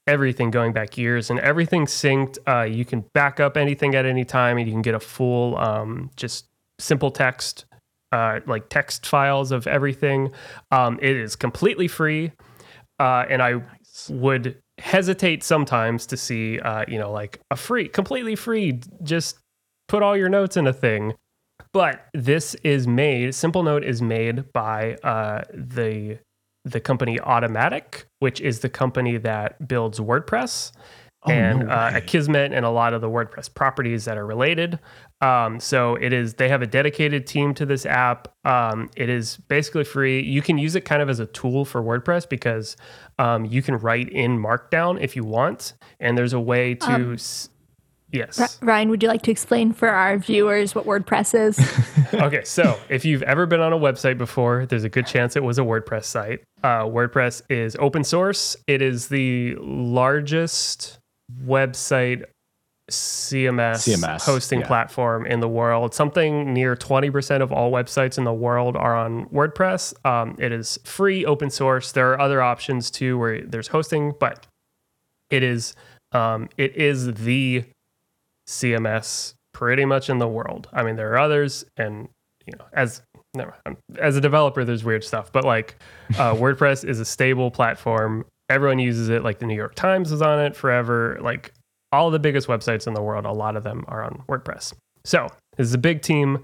[0.10, 2.38] everything going back years and everything synced.
[2.48, 5.58] Uh, you can back up anything at any time and you can get a full,
[5.58, 6.48] um, just
[6.80, 7.66] simple text,
[8.12, 10.32] uh, like text files of everything.
[10.72, 12.32] Um, it is completely free.
[13.00, 13.62] Uh, and I
[14.10, 19.38] would hesitate sometimes to see, uh, you know, like a free, completely free, just
[19.88, 21.14] put all your notes in a thing.
[21.72, 26.18] But this is made, Simplenote is made by uh, the
[26.72, 30.72] the company Automattic, which is the company that builds WordPress
[31.26, 31.92] Oh, and no uh.
[31.92, 34.80] Akismet and a lot of the WordPress properties that are related.
[35.20, 38.30] Um, so it is they have a dedicated team to this app.
[38.46, 40.22] Um, it is basically free.
[40.24, 42.78] You can use it kind of as a tool for WordPress because
[43.18, 46.90] um, you can write in Markdown if you want, and there's a way to.
[46.94, 47.50] Um, s-
[48.12, 48.58] yes.
[48.62, 52.14] Ryan, would you like to explain for our viewers what WordPress is?
[52.14, 55.44] okay, so if you've ever been on a website before, there's a good chance it
[55.44, 56.42] was a WordPress site.
[56.64, 58.56] Uh, WordPress is open source.
[58.68, 61.00] It is the largest
[61.46, 62.24] website
[62.90, 64.68] CMS, CMS, hosting yeah.
[64.68, 65.94] platform in the world.
[65.94, 69.94] Something near 20% of all websites in the world are on WordPress.
[70.06, 71.92] Um, it is free, open source.
[71.92, 74.48] There are other options too where there's hosting, but
[75.30, 75.76] it is
[76.12, 77.64] um, it is the
[78.50, 80.68] CMS pretty much in the world.
[80.74, 82.10] I mean, there are others, and
[82.46, 83.02] you know, as
[83.36, 83.56] never
[84.00, 85.76] as a developer, there's weird stuff, but like
[86.16, 88.26] uh, WordPress is a stable platform.
[88.50, 89.24] Everyone uses it.
[89.24, 91.20] Like the New York Times is on it forever.
[91.22, 91.54] Like
[91.92, 94.74] all the biggest websites in the world, a lot of them are on WordPress.
[95.06, 95.28] So
[95.58, 96.40] this is a big team.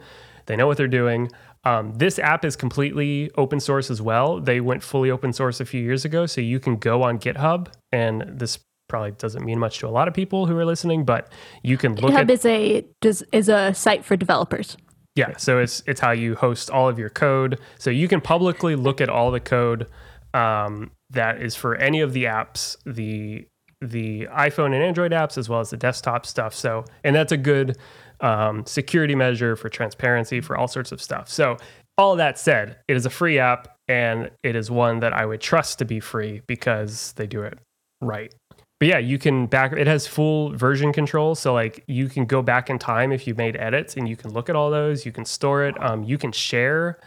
[0.45, 1.32] They know what they're doing.
[1.64, 4.40] Um, this app is completely open source as well.
[4.40, 7.69] They went fully open source a few years ago, so you can go on GitHub
[7.91, 11.32] and this probably doesn't mean much to a lot of people who are listening, but
[11.64, 14.78] you can look GitHub at is a does is a site for developers.
[15.16, 15.38] yeah.
[15.38, 17.60] So it's it's how you host all of your code.
[17.78, 19.88] So you can publicly look at all the code
[20.34, 23.48] um, that is for any of the apps, the
[23.82, 26.53] the iPhone and Android apps, as well as the desktop stuff.
[26.53, 27.78] So and that's a good
[28.22, 31.30] um, security measure for transparency for all sorts of stuff.
[31.30, 31.57] So
[31.98, 35.41] all that said, it is a free app and it is one that I would
[35.41, 37.57] trust to be free because they do it
[38.02, 38.34] right.
[38.80, 41.36] But yeah, you can back it has full version control.
[41.36, 44.32] So like you can go back in time if you made edits and you can
[44.34, 45.06] look at all those.
[45.06, 45.82] You can store it.
[45.82, 47.00] Um, you can share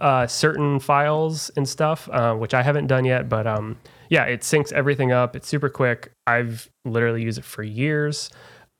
[0.00, 3.28] uh, certain files and stuff, uh, which I haven't done yet.
[3.28, 3.76] But um,
[4.08, 5.36] yeah, it syncs everything up.
[5.36, 6.12] It's super quick.
[6.26, 8.30] I've literally used it for years.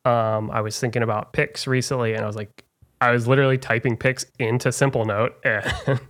[0.06, 2.64] Um, I was thinking about picks recently, and I was like,
[3.00, 6.00] I was literally typing picks into Simplenote, and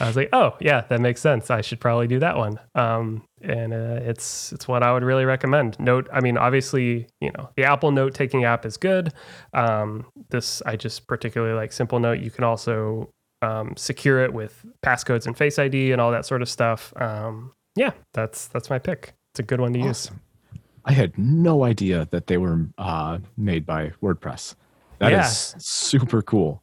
[0.00, 1.50] I was like, oh yeah, that makes sense.
[1.50, 2.58] I should probably do that one.
[2.74, 5.78] Um, and uh, it's it's what I would really recommend.
[5.78, 9.12] Note, I mean, obviously, you know, the Apple Note taking app is good.
[9.52, 12.22] Um, this I just particularly like Simplenote.
[12.22, 13.10] You can also
[13.42, 16.92] um, secure it with passcodes and Face ID and all that sort of stuff.
[16.96, 19.14] Um, yeah, that's that's my pick.
[19.32, 20.10] It's a good one to use.
[20.84, 24.54] I had no idea that they were uh, made by WordPress.
[25.00, 25.58] That is Yeah.
[25.58, 26.62] super cool.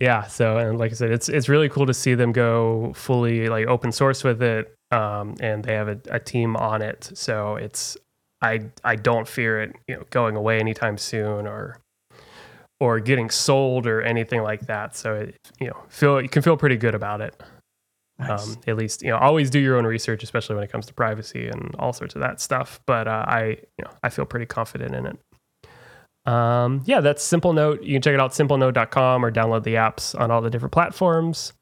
[0.00, 0.24] Yeah.
[0.24, 3.66] So, and like I said, it's it's really cool to see them go fully like
[3.66, 7.10] open source with it, um, and they have a, a team on it.
[7.14, 7.96] So it's
[8.42, 11.78] I I don't fear it, you know, going away anytime soon or
[12.78, 14.94] or getting sold or anything like that.
[14.94, 17.42] So it, you know, feel you can feel pretty good about it.
[18.18, 18.48] Nice.
[18.48, 20.94] Um, at least you know, always do your own research, especially when it comes to
[20.94, 22.80] privacy and all sorts of that stuff.
[22.86, 23.44] But uh, I,
[23.78, 25.18] you know, I feel pretty confident in it.
[26.26, 27.84] Um, yeah, that's Simplenote.
[27.84, 31.52] You can check it out simplenote.com or download the apps on all the different platforms.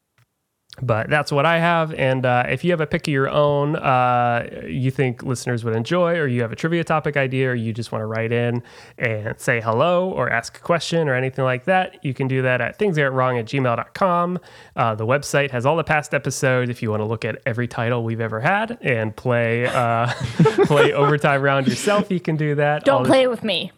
[0.83, 1.95] But that's what I have.
[1.95, 5.77] And uh, if you have a pick of your own, uh, you think listeners would
[5.77, 8.63] enjoy, or you have a trivia topic idea, or you just want to write in
[8.99, 12.61] and say hello or ask a question or anything like that, you can do that
[12.61, 14.39] at thingsgotwrong at gmail.com.
[14.75, 17.69] Uh, the website has all the past episodes if you want to look at every
[17.69, 20.07] title we've ever had and play uh,
[20.67, 22.11] play overtime round yourself.
[22.11, 22.85] You can do that.
[22.85, 23.71] Don't the- play with me.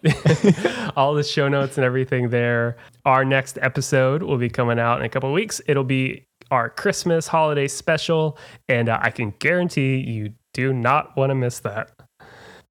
[0.97, 2.77] all the show notes and everything there.
[3.05, 5.60] Our next episode will be coming out in a couple of weeks.
[5.66, 11.31] It'll be our Christmas holiday special, and uh, I can guarantee you do not want
[11.31, 11.90] to miss that.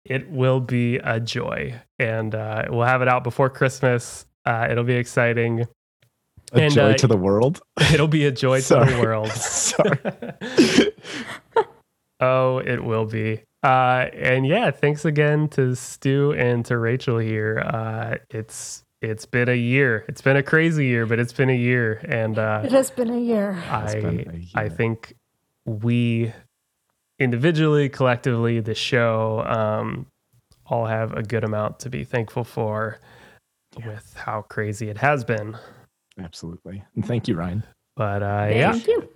[0.03, 4.25] It will be a joy, and uh, we'll have it out before Christmas.
[4.45, 5.65] Uh, it'll be exciting.
[6.53, 7.61] A and, joy uh, to the world.
[7.91, 9.31] It'll be a joy to the world.
[9.31, 9.97] Sorry.
[12.19, 13.41] Oh, it will be.
[13.63, 17.59] Uh, and yeah, thanks again to Stu and to Rachel here.
[17.65, 20.05] Uh, it's it's been a year.
[20.07, 23.09] It's been a crazy year, but it's been a year, and uh, It has been
[23.09, 23.61] a year.
[23.69, 24.19] I been
[24.55, 24.69] a I year.
[24.69, 25.15] think
[25.65, 26.33] we
[27.19, 30.07] individually, collectively, the show, um,
[30.65, 32.99] all have a good amount to be thankful for
[33.85, 35.57] with how crazy it has been.
[36.19, 36.83] Absolutely.
[36.95, 37.63] And thank you, Ryan.
[37.95, 39.09] But uh, yeah, Thank you.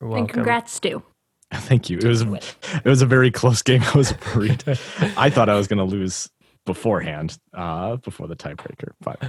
[0.00, 1.02] you're And congrats, Stu.
[1.52, 1.98] Thank you.
[1.98, 3.82] It was it was a very close game.
[3.94, 4.62] I was worried.
[5.16, 6.28] I thought I was going to lose
[6.68, 8.92] beforehand, uh, before the tiebreaker.
[9.00, 9.22] But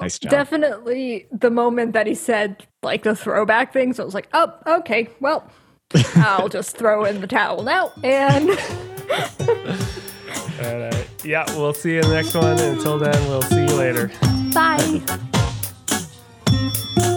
[0.00, 0.30] Nice job.
[0.30, 5.08] Definitely the moment that he said like the throwback things, I was like, oh, okay,
[5.18, 5.50] well,
[6.14, 7.90] I'll just throw in the towel now.
[8.04, 8.48] And
[10.60, 12.58] And, uh, yeah, we'll see you in the next one.
[12.60, 14.08] Until then, we'll see you later.
[14.54, 15.02] bye.